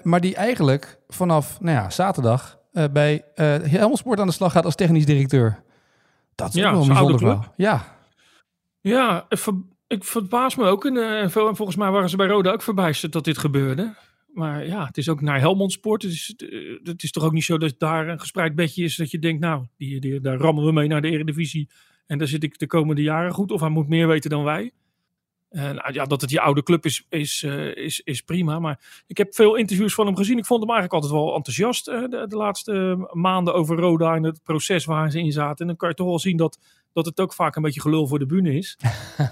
Maar 0.04 0.22
die 0.22 0.36
eigenlijk 0.36 1.00
vanaf 1.08 1.60
nou 1.62 1.76
ja, 1.78 1.90
zaterdag 1.90 2.60
bij 2.92 3.24
eh 3.36 3.56
Helmond 3.64 3.98
Sport 3.98 4.20
aan 4.20 4.28
de 4.28 4.34
slag 4.34 4.52
gaat 4.52 4.66
als 4.66 4.76
technisch 4.76 5.06
directeur. 5.06 5.64
Dat 6.36 6.48
is 6.48 6.54
Ja, 6.54 6.66
ook 6.68 6.72
wel 6.74 6.82
een 6.82 6.88
bijzonder 6.88 7.18
club. 7.18 7.54
Ja, 7.56 7.86
Ja, 8.82 9.26
Ik 9.88 10.04
verbaas 10.04 10.56
me 10.56 10.66
ook. 10.66 10.86
En 10.86 11.32
vol- 11.32 11.56
volgens 11.56 11.78
mij 11.78 11.92
waren 11.92 12.10
ze 12.10 12.16
bij 12.18 12.28
Roda 12.28 12.52
ook 12.52 12.62
verbijsterd 12.62 13.12
dat 13.12 13.24
dit 13.24 13.38
gebeurde. 13.38 13.94
Maar 14.34 14.66
ja, 14.66 14.86
het 14.86 14.98
is 14.98 15.10
ook 15.10 15.22
naar 15.22 15.40
Helmond 15.40 15.72
Sport. 15.72 16.02
Het 16.02 16.12
is, 16.12 16.34
eh, 16.38 16.80
het 16.84 17.04
is 17.04 17.12
toch 17.12 17.24
ook 17.24 17.32
niet 17.32 17.44
zo 17.44 17.58
dat 17.58 17.76
daar 17.78 18.08
een 18.08 18.20
gespreid 18.20 18.56
bedje 18.56 18.84
is 18.84 18.96
dat 18.96 19.12
je 19.12 19.20
denkt, 19.20 19.42
nou, 19.42 19.66
die, 19.78 20.00
die, 20.00 20.20
daar 20.20 20.38
rammen 20.38 20.66
we 20.66 20.72
mee 20.72 20.88
naar 20.88 21.02
de 21.02 21.10
Eredivisie. 21.10 21.70
En 22.06 22.18
daar 22.18 22.28
zit 22.28 22.44
ik 22.44 22.60
de 22.60 22.68
komende 22.68 23.02
jaren 23.02 23.32
goed. 23.32 23.52
Of 23.52 23.60
hij 23.60 23.70
moet 23.70 23.88
meer 23.88 24.08
weten 24.08 24.30
dan 24.30 24.44
wij. 24.44 24.72
En 25.50 25.76
nou 25.76 25.94
ja, 25.94 26.06
dat 26.06 26.22
het 26.22 26.30
die 26.30 26.42
oude 26.42 26.64
club 26.64 26.86
is, 26.86 27.06
is, 27.10 27.44
eh, 27.44 27.76
is, 27.76 28.00
is 28.00 28.22
prima. 28.22 28.60
Maar 28.60 29.04
ik 29.08 29.18
heb 29.18 29.36
veel 29.36 29.56
interviews 29.56 29.94
van 29.94 30.06
hem 30.06 30.16
gezien. 30.16 30.38
Ik 30.38 30.46
vond 30.46 30.62
hem 30.62 30.72
eigenlijk 30.72 31.04
altijd 31.04 31.22
wel 31.22 31.36
enthousiast 31.36 31.88
eh, 31.88 32.02
de, 32.02 32.26
de 32.28 32.36
laatste 32.36 33.08
maanden 33.12 33.54
over 33.54 33.78
Roda 33.78 34.16
en 34.16 34.24
het 34.24 34.44
proces 34.44 34.86
waar 34.86 35.12
ze 35.12 35.20
in 35.20 35.32
zaten. 35.32 35.60
En 35.60 35.68
dan 35.68 35.76
kan 35.76 35.90
je 35.90 35.96
toch 35.96 36.08
wel 36.08 36.20
zien 36.20 36.38
dat, 36.38 36.60
dat 36.94 37.06
het 37.06 37.20
ook 37.20 37.34
vaak 37.34 37.56
een 37.56 37.62
beetje 37.62 37.82
gelul 37.82 38.08
voor 38.08 38.20
de 38.20 38.26
bühne 38.26 38.54
is. 38.54 38.78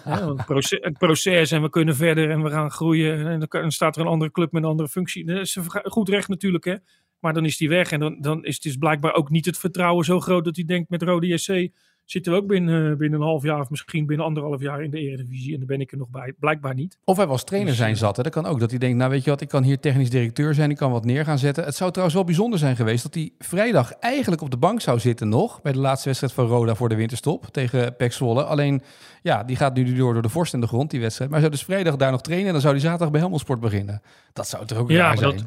Ja, 0.06 0.26
want 0.26 0.38
het, 0.38 0.48
proces, 0.48 0.80
het 0.82 0.98
proces 0.98 1.52
en 1.52 1.62
we 1.62 1.70
kunnen 1.70 1.96
verder 1.96 2.30
en 2.30 2.44
we 2.44 2.50
gaan 2.50 2.72
groeien. 2.72 3.28
En 3.28 3.48
dan, 3.50 3.72
staat 3.72 3.96
er 3.96 4.02
een 4.02 4.08
andere 4.08 4.32
club 4.32 4.52
met 4.52 4.64
een 4.64 4.70
andere 4.70 4.90
functie. 4.90 5.26
Dat 5.26 5.38
is 5.38 5.58
goed 5.84 6.10
recht 6.10 6.28
natuurlijk, 6.28 6.66
hè. 6.66 6.76
Maar 7.20 7.34
dan 7.34 7.46
is 7.46 7.58
die 7.58 7.70
weg 7.70 7.92
en 7.92 8.00
dan, 8.00 8.18
dan 8.22 8.46
is 8.46 8.54
het 8.54 8.64
dus 8.64 8.76
blijkbaar 8.76 9.14
ook 9.14 9.30
niet 9.30 9.46
het 9.46 9.58
vertrouwen 9.58 10.06
zo 10.06 10.20
groot 10.20 10.46
dat 10.46 10.56
hij 10.56 10.66
denkt 10.66 10.90
met 10.90 11.02
Rode 11.02 11.28
JC 11.28 11.72
zitten 12.06 12.32
we 12.32 12.38
ook 12.38 12.48
binnen, 12.48 12.98
binnen 12.98 13.20
een 13.20 13.26
half 13.26 13.44
jaar 13.44 13.60
of 13.60 13.70
misschien 13.70 14.06
binnen 14.06 14.26
anderhalf 14.26 14.62
jaar 14.62 14.84
in 14.84 14.90
de 14.92 15.00
Eredivisie. 15.00 15.54
En 15.54 15.58
daar 15.58 15.68
ben 15.68 15.82
ik 15.82 15.92
er 15.92 15.98
nog 15.98 16.10
bij. 16.10 16.34
Blijkbaar 16.40 16.74
niet. 16.74 16.98
Of 17.04 17.18
hij 17.18 17.28
was 17.28 17.44
trainer 17.44 17.74
zijn 17.74 17.98
zat. 17.98 18.18
Hè? 18.18 18.24
Dat 18.24 18.32
kan 18.32 18.46
ook. 18.46 18.60
Dat 18.60 18.70
hij 18.70 18.80
denkt, 18.80 18.98
nou 18.98 19.10
weet 19.12 19.24
je 19.24 19.30
wat, 19.30 19.42
ik 19.42 19.48
kan 19.48 19.64
hier 19.64 19.80
technisch 19.80 20.10
directeur 20.10 20.54
zijn. 20.54 20.70
Ik 20.70 20.78
kan 20.78 20.92
wat 20.92 21.06
neer 21.06 21.26
gaan 21.26 21.38
zetten. 21.40 21.64
Het 21.64 21.76
zou 21.76 21.90
trouwens 21.90 22.16
wel 22.18 22.26
bijzonder 22.26 22.60
zijn 22.60 22.76
geweest 22.76 23.04
dat 23.04 23.14
hij 23.14 23.32
vrijdag 23.40 23.92
eigenlijk 23.92 24.42
op 24.42 24.52
de 24.52 24.58
bank 24.58 24.82
zou 24.82 25.00
zitten 25.00 25.30
nog. 25.30 25.62
Bij 25.62 25.72
de 25.72 25.80
laatste 25.80 26.06
wedstrijd 26.08 26.34
van 26.34 26.46
Roda 26.46 26.76
voor 26.76 26.90
de 26.90 26.96
winterstop 26.96 27.46
tegen 27.46 27.96
PEC 27.96 28.12
Zwolle. 28.14 28.44
Alleen, 28.44 28.82
ja, 29.22 29.44
die 29.44 29.56
gaat 29.56 29.76
nu 29.76 29.94
door, 29.94 30.14
door 30.14 30.22
de 30.22 30.30
vorst 30.30 30.54
en 30.54 30.60
de 30.62 30.68
grond, 30.68 30.90
die 30.90 31.00
wedstrijd. 31.02 31.30
Maar 31.32 31.40
hij 31.40 31.50
zou 31.50 31.60
dus 31.66 31.70
vrijdag 31.76 31.96
daar 31.96 32.12
nog 32.12 32.22
trainen. 32.22 32.48
En 32.48 32.52
dan 32.54 32.62
zou 32.62 32.74
hij 32.74 32.84
zaterdag 32.84 33.12
bij 33.12 33.20
Helmond 33.20 33.42
Sport 33.42 33.60
beginnen. 33.60 34.02
Dat 34.34 34.48
zou 34.48 34.66
toch 34.66 34.78
ook 34.78 34.90
Ja, 34.90 34.98
raar 34.98 35.18
zijn? 35.18 35.36
dat- 35.38 35.46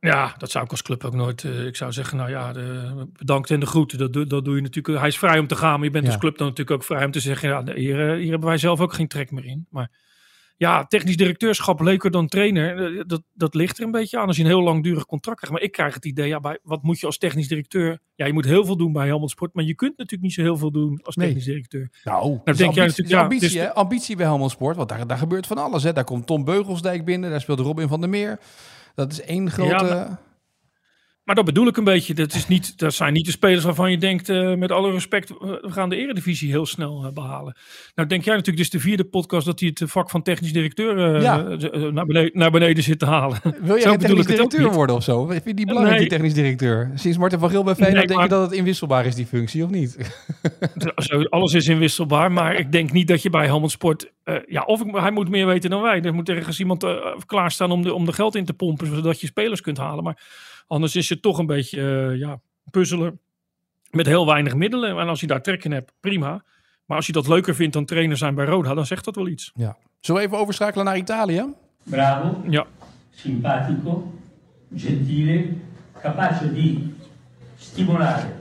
Ja, 0.00 0.34
dat 0.38 0.50
zou 0.50 0.64
ik 0.64 0.70
als 0.70 0.82
club 0.82 1.04
ook 1.04 1.14
nooit. 1.14 1.44
eh, 1.44 1.66
ik 1.66 1.76
zou 1.76 1.92
zeggen, 1.92 2.16
nou 2.16 2.30
ja, 2.30 2.52
de, 2.52 2.92
bedankt 3.12 3.50
en 3.50 3.60
de 3.60 3.66
groeten. 3.66 3.98
Dat, 3.98 4.12
doe- 4.12 4.26
dat 4.26 4.44
doe 4.44 4.56
je 4.56 4.62
natuurlijk. 4.62 4.98
Hij 4.98 5.08
is 5.08 5.18
vrij 5.18 5.38
om 5.38 5.46
te 5.46 5.56
gaan, 5.56 5.74
maar 5.74 5.84
je 5.84 5.90
bent 5.90 6.04
Ja. 6.04 6.10
als 6.10 6.20
club 6.20 6.38
dan 6.38 6.46
natuurlijk 6.46 6.76
ook 6.76 6.84
vrij 6.86 7.04
om 7.04 7.10
te 7.10 7.20
zeggen, 7.20 7.48
ja, 7.48 7.62
hier, 7.74 8.08
eh, 8.10 8.16
hier 8.20 8.30
hebben 8.30 8.48
wij 8.48 8.58
zelf 8.58 8.80
ook 8.80 8.92
geen 8.92 9.08
trek 9.08 9.30
meer 9.30 9.44
in. 9.44 9.66
Maar 9.70 9.90
ja, 10.56 10.84
technisch 10.86 11.16
directeurschap 11.16 11.80
leuker 11.80 12.10
dan 12.10 12.26
trainer. 12.28 12.96
eh, 12.98 13.02
Dat, 13.06 13.22
dat 13.34 13.54
ligt 13.54 13.78
er 13.78 13.84
een 13.84 13.90
beetje 13.90 14.18
aan 14.18 14.26
als 14.26 14.36
je 14.36 14.42
een 14.42 14.48
heel 14.48 14.62
langdurig 14.62 15.06
contract 15.06 15.38
krijgt. 15.38 15.56
Maar 15.56 15.64
ik 15.66 15.72
krijg 15.72 15.94
het 15.94 16.04
idee, 16.04 16.28
ja, 16.28 16.40
bij, 16.40 16.58
wat 16.62 16.82
moet 16.82 17.00
je 17.00 17.06
als 17.06 17.18
technisch 17.18 17.48
directeur? 17.48 17.98
Ja, 18.14 18.26
je 18.26 18.32
moet 18.32 18.44
heel 18.44 18.64
veel 18.64 18.76
doen 18.76 18.92
bij 18.92 19.06
Helmond 19.06 19.30
Sport, 19.30 19.54
maar 19.54 19.64
je 19.64 19.74
kunt 19.74 19.96
natuurlijk 19.96 20.22
niet 20.22 20.32
zo 20.32 20.42
heel 20.42 20.56
veel 20.56 20.70
doen 20.70 21.00
als 21.02 21.16
Nee. 21.16 21.26
technisch 21.26 21.44
directeur. 21.46 21.88
Nou, 22.04 22.22
denk 22.28 22.44
dat 22.44 22.54
is 22.54 22.58
jij 22.60 22.66
ambitie, 22.68 22.86
natuurlijk, 22.86 23.10
ja, 23.10 23.22
ambitie, 23.22 23.48
dus 23.48 23.56
hè? 23.66 23.74
ambitie 23.74 24.16
bij 24.16 24.26
Helmond 24.26 24.50
Sport. 24.50 24.76
Want 24.76 24.88
daar, 24.88 25.06
daar 25.06 25.18
gebeurt 25.18 25.46
van 25.46 25.58
alles. 25.58 25.82
Hè? 25.82 25.92
Daar 25.92 26.04
komt 26.04 26.26
Tom 26.26 26.44
Beugelsdijk 26.44 27.04
binnen. 27.04 27.30
Daar 27.30 27.40
speelt 27.40 27.60
Robin 27.60 27.88
van 27.88 28.00
der 28.00 28.08
Meer. 28.10 28.38
Dat 29.00 29.12
is 29.12 29.20
één 29.20 29.50
grote... 29.50 30.08
Maar 31.30 31.38
dat 31.44 31.54
bedoel 31.54 31.66
ik 31.66 31.76
een 31.76 31.84
beetje. 31.84 32.14
Dat, 32.14 32.34
is 32.34 32.48
niet, 32.48 32.78
dat 32.78 32.94
zijn 32.94 33.12
niet 33.12 33.24
de 33.24 33.30
spelers 33.30 33.64
waarvan 33.64 33.90
je 33.90 33.98
denkt, 33.98 34.28
eh, 34.28 34.54
met 34.54 34.72
alle 34.72 34.90
respect, 34.90 35.28
we 35.28 35.58
gaan 35.62 35.88
de 35.88 35.96
eredivisie 35.96 36.50
heel 36.50 36.66
snel 36.66 37.04
eh, 37.04 37.12
behalen. 37.12 37.56
Nou 37.94 38.08
denk 38.08 38.24
jij 38.24 38.34
natuurlijk, 38.34 38.64
is 38.64 38.70
de 38.70 38.80
vierde 38.80 39.04
podcast 39.04 39.46
dat 39.46 39.60
hij 39.60 39.74
het 39.74 39.90
vak 39.90 40.10
van 40.10 40.22
technisch 40.22 40.52
directeur 40.52 41.14
eh, 41.14 41.22
Ja. 41.22 41.36
naar, 41.90 42.06
beneden, 42.06 42.30
naar 42.34 42.50
beneden 42.50 42.82
zit 42.82 42.98
te 42.98 43.06
halen. 43.06 43.38
Wil 43.60 43.78
jij 43.78 43.96
technisch 43.96 44.26
directeur 44.26 44.72
worden 44.72 44.96
of 44.96 45.02
zo? 45.02 45.26
Vind 45.26 45.44
je 45.44 45.54
die 45.54 45.66
belangrijk, 45.66 45.98
Nee. 45.98 46.08
die 46.08 46.16
technisch 46.18 46.34
directeur? 46.34 46.90
Sinds 46.94 47.18
Martin 47.18 47.38
van 47.38 47.50
Geel 47.50 47.64
bij 47.64 47.74
Feyenoord 47.74 47.98
Nee, 48.06 48.16
denk 48.16 48.28
je 48.28 48.34
dat 48.34 48.42
het 48.50 48.58
inwisselbaar 48.58 49.06
is, 49.06 49.14
die 49.14 49.26
functie, 49.26 49.64
of 49.64 49.70
niet? 49.70 49.96
Alles 51.28 51.52
is 51.52 51.68
inwisselbaar, 51.68 52.32
maar 52.32 52.54
ik 52.54 52.72
denk 52.72 52.92
niet 52.92 53.08
dat 53.08 53.22
je 53.22 53.30
bij 53.30 53.44
Helmond 53.44 53.70
Sport... 53.70 54.12
ja, 54.46 54.62
of 54.62 54.80
ik, 54.80 54.96
hij 54.96 55.10
moet 55.10 55.28
meer 55.28 55.46
weten 55.46 55.70
dan 55.70 55.82
wij. 55.82 56.02
Er 56.02 56.14
moet 56.14 56.28
ergens 56.28 56.60
iemand 56.60 56.86
klaarstaan 57.26 57.70
om 57.70 57.82
de, 57.82 57.94
om 57.94 58.04
de 58.04 58.12
geld 58.12 58.34
in 58.34 58.44
te 58.44 58.54
pompen, 58.54 58.86
zodat 58.86 59.20
je 59.20 59.26
spelers 59.26 59.60
kunt 59.60 59.78
halen. 59.78 60.04
Maar 60.04 60.48
anders 60.70 60.96
is 60.96 61.08
het 61.08 61.22
toch 61.22 61.38
een 61.38 61.46
beetje 61.46 61.80
eh, 61.80 62.18
ja, 62.18 62.40
puzzelen 62.70 63.18
met 63.90 64.06
heel 64.06 64.26
weinig 64.26 64.54
middelen. 64.54 64.98
En 64.98 65.08
als 65.08 65.20
je 65.20 65.26
daar 65.26 65.42
trek 65.42 65.64
in 65.64 65.72
hebt, 65.72 65.92
prima. 66.00 66.42
Maar 66.84 66.96
als 66.96 67.06
je 67.06 67.12
dat 67.12 67.28
leuker 67.28 67.54
vindt 67.54 67.72
dan 67.72 67.84
trainer 67.84 68.16
zijn 68.16 68.34
bij 68.34 68.44
Roda, 68.44 68.74
dan 68.74 68.86
zegt 68.86 69.04
dat 69.04 69.14
wel 69.14 69.28
iets. 69.28 69.52
Ja. 69.54 69.76
Zullen 70.00 70.20
we 70.20 70.26
even 70.26 70.38
overschakelen 70.38 70.84
naar 70.84 70.96
Italië? 70.96 71.44
bravo, 71.84 72.42
Ja, 72.48 72.66
simpatico, 73.10 74.12
gentile, 74.76 75.46
capace 76.02 76.52
di 76.52 76.94
stimolare 77.56 78.38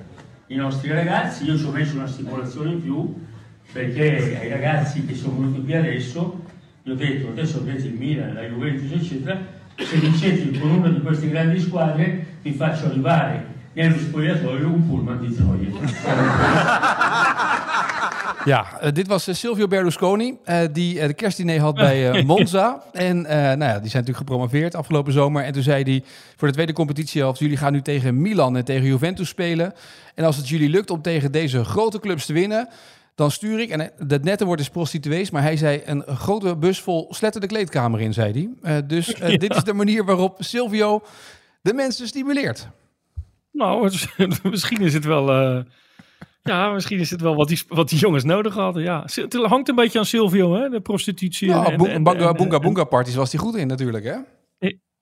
i 0.47 0.55
nostri 0.55 0.91
ragazzi. 0.91 1.45
Io 1.45 1.57
ci 1.57 1.65
ho 1.65 1.71
messo 1.71 1.95
una 1.95 2.07
stimolazione 2.07 2.71
in 2.71 2.81
più 2.81 3.27
perché 3.71 4.37
ai 4.39 4.49
ragazzi 4.49 5.05
che 5.05 5.15
sono 5.15 5.39
venuti 5.39 5.61
qui 5.61 5.75
adesso, 5.75 6.39
gli 6.83 6.89
ho 6.89 6.95
detto, 6.95 7.29
adesso 7.29 7.57
avete 7.59 7.87
il 7.87 7.93
Milan, 7.93 8.33
la 8.33 8.43
Juventus, 8.43 8.91
eccetera, 8.91 9.39
se 9.85 9.97
vincete 9.97 10.59
con 10.59 10.71
una 10.71 10.89
di 10.89 11.01
queste 11.01 11.29
grandi 11.29 11.59
squadre 11.59 12.25
vi 12.41 12.51
faccio 12.51 12.85
arrivare 12.85 13.57
nello 13.73 13.97
spogliatoio 13.97 14.67
un 14.67 14.87
pullman 14.87 15.19
di. 15.21 15.37
Ja, 18.45 18.79
eh, 18.79 18.91
dit 18.91 19.07
was 19.07 19.27
eh, 19.27 19.33
Silvio 19.33 19.67
Berlusconi, 19.67 20.37
eh, 20.43 20.59
die 20.71 21.07
de 21.07 21.13
kerstdiner 21.13 21.59
had 21.59 21.75
bij 21.75 22.23
Monza. 22.23 22.83
En 22.91 23.21
nou 23.21 23.37
ja, 23.37 23.55
die 23.55 23.89
zijn 23.89 24.03
natuurlijk 24.03 24.17
gepromoveerd 24.17 24.75
afgelopen 24.75 25.13
zomer. 25.13 25.43
En 25.43 25.53
toen 25.53 25.63
zei 25.63 25.83
hij 25.83 26.03
voor 26.35 26.47
de 26.47 26.53
tweede 26.53 26.73
competitiehelft... 26.73 27.39
jullie 27.39 27.57
gaan 27.57 27.73
nu 27.73 27.81
tegen 27.81 28.21
Milan 28.21 28.57
en 28.57 28.65
tegen 28.65 28.87
Juventus 28.87 29.27
spelen. 29.27 29.73
En 30.15 30.25
als 30.25 30.37
het 30.37 30.49
jullie 30.49 30.69
lukt 30.69 30.89
om 30.89 31.01
tegen 31.01 31.31
deze 31.31 31.63
grote 31.63 31.99
clubs 31.99 32.25
te 32.25 32.33
winnen... 32.33 32.69
dan 33.19 33.31
stuur 33.31 33.59
ik, 33.59 33.69
en 33.69 33.81
eh, 33.81 34.07
dat 34.07 34.23
nette 34.23 34.45
woord 34.45 34.59
is 34.59 34.69
prostituees... 34.69 35.31
maar 35.31 35.41
hij 35.41 35.57
zei 35.57 35.81
een 35.85 36.03
grote 36.07 36.55
bus 36.55 36.79
vol 36.79 37.07
sletten 37.13 37.41
de 37.41 37.47
kleedkamer 37.47 38.01
in, 38.01 38.13
zei 38.13 38.31
hij. 38.31 38.77
Eh, 38.77 38.87
dus 38.87 39.13
eh, 39.13 39.37
dit 39.45 39.55
is 39.55 39.63
de 39.63 39.73
manier 39.73 40.05
waarop 40.05 40.35
Silvio 40.39 41.01
de 41.61 41.73
mensen 41.73 42.07
stimuleert. 42.07 42.67
nou, 43.51 43.83
het 43.83 44.43
misschien 44.43 44.81
is 44.81 44.93
het 44.93 45.05
wel... 45.05 45.33
ja, 46.43 46.69
misschien 46.71 46.99
is 46.99 47.09
het 47.09 47.21
wel 47.21 47.35
wat 47.35 47.47
die, 47.47 47.61
wat 47.67 47.89
die 47.89 47.99
jongens 47.99 48.23
nodig 48.23 48.53
hadden. 48.53 48.83
Ja, 48.83 49.03
het 49.05 49.33
hangt 49.33 49.69
een 49.69 49.75
beetje 49.75 49.99
aan 49.99 50.05
Silvio, 50.05 50.53
hè? 50.53 50.69
De 50.69 50.81
prostitutie. 50.81 51.49
Nou, 51.49 51.71
en- 51.71 51.77
Boe- 51.77 51.87
en- 51.87 52.03
Bunga 52.03 52.27
en- 52.27 52.35
Bunga 52.35 52.59
Bunga 52.59 52.83
parties 52.83 53.15
was 53.15 53.31
hij 53.31 53.41
goed 53.41 53.55
in 53.55 53.67
natuurlijk, 53.67 54.03
hè? 54.03 54.17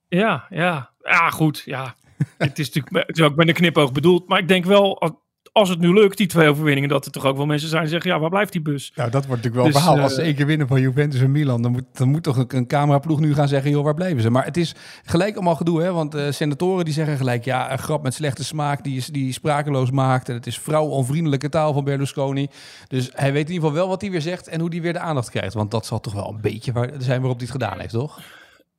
Ja, 0.10 0.45
ja. 0.49 0.91
Ja, 0.99 1.30
goed. 1.30 1.62
Ja. 1.65 1.95
het, 2.38 2.60
is 2.60 2.71
natuurlijk, 2.71 3.08
het 3.08 3.17
is 3.17 3.23
ook 3.23 3.36
met 3.36 3.47
een 3.47 3.53
knipoog 3.53 3.91
bedoeld. 3.91 4.27
Maar 4.27 4.39
ik 4.39 4.47
denk 4.47 4.65
wel, 4.65 5.17
als- 5.58 5.70
het 5.70 5.80
nu 5.80 5.93
lukt, 5.93 6.17
die 6.17 6.28
twee 6.28 6.50
overwinningen, 6.50 6.89
dat 6.89 7.06
er 7.06 7.12
toch 7.12 7.26
ook 7.26 7.38
wel 7.38 7.46
mensen 7.46 7.70
zijn 7.70 7.82
die 7.82 7.91
zeggen, 7.91 8.12
ja, 8.12 8.20
waar 8.20 8.30
blijft 8.30 8.52
die 8.52 8.62
bus? 8.62 8.91
Nou, 8.96 9.10
dat 9.10 9.26
wordt 9.26 9.43
natuurlijk 9.43 9.56
wel 9.56 9.65
Dus, 9.65 9.74
een 9.76 9.80
verhaal. 9.82 9.98
eh, 9.98 10.04
Als 10.04 10.15
ze 10.15 10.22
één 10.22 10.36
keer 10.36 10.46
winnen 10.46 10.67
van 10.67 10.82
Juventus 10.82 11.22
en 11.22 11.32
Milan, 11.32 11.62
dan 11.62 11.72
moet, 11.72 11.84
dan 11.93 12.10
moet 12.10 12.24
toch 12.24 12.38
een, 12.38 12.46
een 12.56 12.67
cameraploeg 12.67 13.20
nu 13.20 13.34
gaan 13.34 13.48
zeggen, 13.48 13.72
joh, 13.72 13.84
waar 13.84 13.93
blijven 13.93 14.22
ze? 14.22 14.30
Maar 14.30 14.46
het 14.46 14.58
is 14.58 14.76
gelijk 15.06 15.36
allemaal 15.36 15.56
gedoe, 15.56 15.82
hè? 15.82 15.91
Want 15.93 16.15
eh, 16.15 16.24
senatoren 16.32 16.86
die 16.86 16.93
zeggen 16.93 17.17
gelijk, 17.17 17.46
ja, 17.46 17.72
een 17.72 17.78
grap 17.80 18.04
met 18.04 18.13
slechte 18.13 18.43
smaak 18.43 18.84
die, 18.84 18.98
is, 18.98 19.06
die 19.08 19.32
sprakeloos 19.34 19.91
maakt. 19.91 20.30
En 20.30 20.36
het 20.36 20.48
is 20.48 20.60
vrouwonvriendelijke 20.60 21.50
taal 21.50 21.74
van 21.74 21.84
Berlusconi. 21.84 22.48
Dus 22.88 23.10
hij 23.13 23.32
weet 23.34 23.48
in 23.48 23.54
ieder 23.54 23.67
geval 23.70 23.82
wel 23.84 23.88
wat 23.89 24.02
hij 24.02 24.12
weer 24.12 24.22
zegt 24.22 24.48
en 24.48 24.60
hoe 24.60 24.70
hij 24.70 24.82
weer 24.82 24.93
de 24.93 25.00
aandacht 25.00 25.30
krijgt. 25.30 25.54
Want 25.54 25.72
dat 25.72 25.86
zal 25.86 26.00
toch 26.00 26.13
wel 26.13 26.30
een 26.30 26.41
beetje 26.41 26.72
waar, 26.72 26.89
zijn 26.98 27.20
waarop 27.22 27.38
hij 27.39 27.48
het 27.52 27.62
gedaan 27.62 27.80
heeft, 27.80 27.93
toch? 27.93 28.20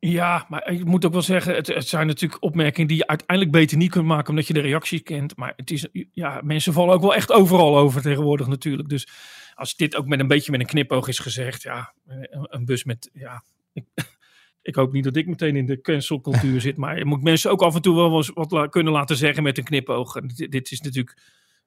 Ja, 0.01 0.47
maar 0.49 0.71
ik 0.71 0.85
moet 0.85 1.05
ook 1.05 1.13
wel 1.13 1.23
zeggen, 1.23 1.55
het, 1.55 1.67
het 1.67 1.89
zijn 1.89 2.07
natuurlijk 2.07 2.43
opmerkingen 2.43 2.89
die 2.89 2.97
je 2.97 3.07
uiteindelijk 3.07 3.57
beter 3.57 3.77
niet 3.77 3.91
kunt 3.91 4.05
maken 4.07 4.31
omdat 4.31 4.47
je 4.47 4.53
de 4.53 4.61
reacties 4.61 5.03
kent. 5.03 5.37
Maar 5.37 5.53
het 5.57 5.71
is, 5.71 5.87
ja, 6.13 6.41
mensen 6.45 6.73
vallen 6.73 6.95
ook 6.95 7.01
wel 7.01 7.15
echt 7.15 7.33
overal 7.33 7.79
over 7.79 8.03
tegenwoordig 8.03 8.47
natuurlijk. 8.47 8.89
Dus 8.89 9.09
als 9.55 9.77
dit 9.77 9.97
ook 9.97 10.07
met 10.07 10.21
een 10.21 10.29
beetje 10.29 10.51
met 10.51 10.61
een 10.61 10.67
knipoog 10.67 11.09
is 11.09 11.19
gezegd, 11.19 11.63
ja, 11.63 11.93
een, 12.07 12.47
een 12.51 12.65
bus 12.65 12.85
met, 12.85 13.11
ja, 13.13 13.43
ik, 13.73 13.85
ik 14.63 14.75
hoop 14.75 14.93
niet 14.93 15.05
dat 15.05 15.17
ik 15.17 15.27
meteen 15.27 15.57
in 15.57 15.67
de 15.67 15.81
cancelcultuur 15.81 16.61
zit, 16.61 16.77
maar 16.77 16.99
je 16.99 17.05
moet 17.05 17.23
mensen 17.23 17.51
ook 17.51 17.63
af 17.63 17.75
en 17.75 17.83
toe 17.83 17.95
wel 17.97 18.17
eens 18.17 18.31
wat 18.35 18.51
la- 18.51 18.67
kunnen 18.67 18.93
laten 18.93 19.17
zeggen 19.17 19.43
met 19.43 19.59
een 19.59 19.65
knipoog. 19.65 20.13
Dit, 20.21 20.51
dit 20.51 20.71
is 20.71 20.81
natuurlijk 20.81 21.19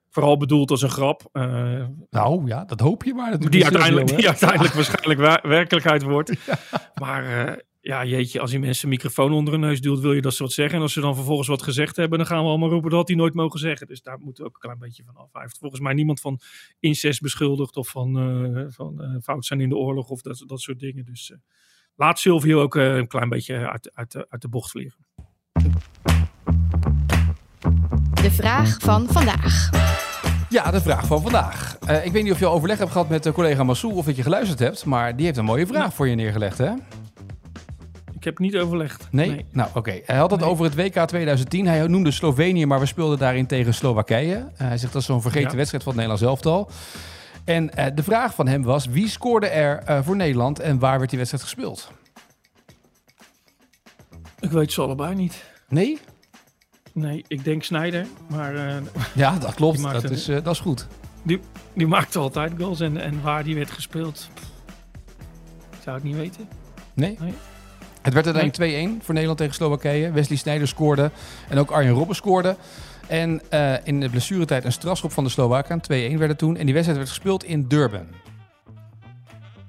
vooral 0.08 0.36
bedoeld 0.36 0.70
als 0.70 0.82
een 0.82 0.90
grap. 0.90 1.28
eh, 1.32 1.84
Nou 2.10 2.46
ja, 2.46 2.64
dat 2.64 2.80
hoop 2.80 3.04
je 3.04 3.14
maar 3.14 3.24
natuurlijk. 3.30 3.52
die 3.52 3.64
uiteindelijk, 3.64 4.16
die 4.16 4.28
uiteindelijk 4.34 4.74
waarschijnlijk 4.74 5.20
wa- 5.20 5.40
werkelijkheid 5.48 6.02
wordt. 6.02 6.32
Maar 6.94 7.46
eh, 7.46 7.56
ja, 7.84 8.04
jeetje, 8.04 8.40
als 8.40 8.50
je 8.50 8.58
mensen 8.58 8.84
een 8.84 8.90
microfoon 8.90 9.32
onder 9.32 9.52
hun 9.52 9.62
neus 9.62 9.80
duwt, 9.80 10.00
wil 10.00 10.12
je 10.12 10.20
dat 10.20 10.34
ze 10.34 10.42
wat 10.42 10.52
zeggen. 10.52 10.76
En 10.76 10.82
als 10.82 10.92
ze 10.92 11.00
dan 11.00 11.14
vervolgens 11.14 11.48
wat 11.48 11.62
gezegd 11.62 11.96
hebben, 11.96 12.18
dan 12.18 12.26
gaan 12.26 12.42
we 12.42 12.48
allemaal 12.48 12.68
roepen 12.68 12.90
dat 12.90 13.06
die 13.06 13.16
nooit 13.16 13.34
mogen 13.34 13.58
zeggen. 13.60 13.86
Dus 13.86 14.02
daar 14.02 14.18
moeten 14.18 14.42
we 14.42 14.48
ook 14.48 14.54
een 14.54 14.60
klein 14.60 14.78
beetje 14.78 15.02
van 15.06 15.16
af. 15.16 15.28
Hij 15.32 15.42
heeft 15.42 15.58
volgens 15.58 15.80
mij 15.80 15.92
niemand 15.94 16.20
van 16.20 16.40
incest 16.80 17.20
beschuldigd 17.20 17.76
of 17.76 17.88
van, 17.88 18.18
eh, 18.18 18.64
van 18.68 19.02
eh, 19.02 19.08
fout 19.22 19.44
zijn 19.44 19.60
in 19.60 19.68
de 19.68 19.76
oorlog 19.76 20.08
of 20.08 20.22
dat, 20.22 20.44
dat 20.46 20.60
soort 20.60 20.78
dingen. 20.80 21.04
Dus 21.04 21.30
eh, 21.30 21.38
laat 21.96 22.18
Silvio 22.18 22.60
ook 22.62 22.76
eh, 22.76 22.96
een 22.96 23.06
klein 23.08 23.28
beetje 23.28 23.68
uit, 23.70 23.90
uit, 23.94 24.12
de- 24.12 24.26
uit 24.28 24.42
de 24.42 24.48
bocht 24.48 24.70
vliegen. 24.70 24.98
De 28.22 28.30
vraag 28.30 28.76
van 28.80 29.06
vandaag. 29.08 29.70
Ja, 30.48 30.70
de 30.70 30.80
vraag 30.80 31.06
van 31.06 31.22
vandaag. 31.22 31.76
Eh, 31.78 32.04
ik 32.06 32.12
weet 32.12 32.22
niet 32.22 32.32
of 32.32 32.38
je 32.38 32.46
al 32.46 32.54
overleg 32.54 32.78
hebt 32.78 32.90
gehad 32.90 33.08
met 33.08 33.22
de 33.22 33.32
collega 33.32 33.62
Massou 33.62 33.94
of 33.94 34.04
dat 34.04 34.16
je 34.16 34.22
geluisterd 34.22 34.58
hebt, 34.58 34.84
maar 34.84 35.16
die 35.16 35.24
heeft 35.26 35.38
een 35.38 35.44
mooie 35.44 35.66
vraag 35.66 35.94
voor 35.94 36.08
je 36.08 36.14
neergelegd, 36.14 36.58
hè? 36.58 36.70
Ik 38.22 38.28
heb 38.28 38.38
niet 38.38 38.56
overlegd. 38.56 39.08
Nee? 39.10 39.44
Nou, 39.50 39.70
oké. 39.74 40.00
Hij 40.04 40.16
had 40.16 40.30
het 40.30 40.42
over 40.42 40.64
het 40.64 40.74
WK 40.74 41.06
2010. 41.06 41.66
Hij 41.66 41.86
noemde 41.86 42.10
Slovenië, 42.10 42.66
maar 42.66 42.80
we 42.80 42.86
speelden 42.86 43.18
daarin 43.18 43.46
tegen 43.46 43.74
Slowakije. 43.74 44.34
Eh, 44.34 44.66
hij 44.66 44.78
zegt 44.78 44.92
dat 44.92 45.00
is 45.02 45.06
zo'n 45.08 45.22
vergeten 45.22 45.50
Ja. 45.50 45.56
wedstrijd 45.56 45.82
van 45.84 45.92
het 45.92 46.02
Nederlands 46.02 46.22
elftal. 46.42 46.70
En 47.44 47.74
eh, 47.74 47.86
de 47.94 48.02
vraag 48.02 48.34
van 48.34 48.46
hem 48.48 48.62
was: 48.62 48.86
wie 48.86 49.08
scoorde 49.08 49.46
er 49.46 49.78
eh, 49.78 49.98
voor 50.02 50.16
Nederland 50.16 50.58
en 50.60 50.78
waar 50.78 50.96
werd 50.98 51.08
die 51.10 51.18
wedstrijd 51.18 51.44
gespeeld? 51.44 51.90
Ik 54.40 54.50
weet 54.50 54.72
ze 54.72 54.80
allebei 54.80 55.14
niet. 55.14 55.44
Nee? 55.68 55.98
Nee, 56.92 57.24
ik 57.28 57.44
denk 57.44 57.62
Snijder, 57.62 58.06
maar 58.28 58.82
Ja, 59.14 59.38
dat 59.38 59.54
klopt. 59.54 59.76
Die 59.82 59.90
Dat 59.92 60.10
is, 60.10 60.24
dat 60.24 60.46
is 60.46 60.60
goed. 60.60 60.86
die 61.74 61.86
maakte 61.86 62.18
altijd 62.18 62.52
goals. 62.58 62.80
En, 62.80 62.96
en 62.96 63.22
waar 63.22 63.44
die 63.44 63.54
werd 63.54 63.70
gespeeld, 63.70 64.28
pff, 64.34 64.46
ik 65.70 65.78
zou 65.82 65.96
het 65.96 66.04
niet 66.04 66.16
weten. 66.16 66.48
Nee? 66.94 67.16
Nee. 67.20 67.32
Het 68.02 68.14
werd 68.14 68.26
uiteindelijk 68.26 68.98
2-1 69.00 69.04
voor 69.04 69.12
Nederland 69.12 69.38
tegen 69.38 69.54
Slowakije. 69.54 70.10
Wesley 70.12 70.38
Sneijder 70.38 70.68
scoorde 70.68 71.10
en 71.48 71.58
ook 71.58 71.70
Arjen 71.70 71.92
Robben 71.94 72.16
scoorde. 72.16 72.56
En 73.06 73.40
eh, 73.50 73.74
in 73.84 74.00
de 74.00 74.08
blessuretijd 74.08 74.64
een 74.64 74.72
strafschop 74.72 75.12
van 75.12 75.24
de 75.24 75.30
Slowaken. 75.30 75.80
2-1 75.82 75.84
werd 75.88 76.20
het 76.20 76.38
toen. 76.38 76.56
En 76.56 76.64
die 76.64 76.72
wedstrijd 76.74 76.98
werd 76.98 77.10
gespeeld 77.10 77.44
in 77.44 77.68
Durban. 77.68 78.06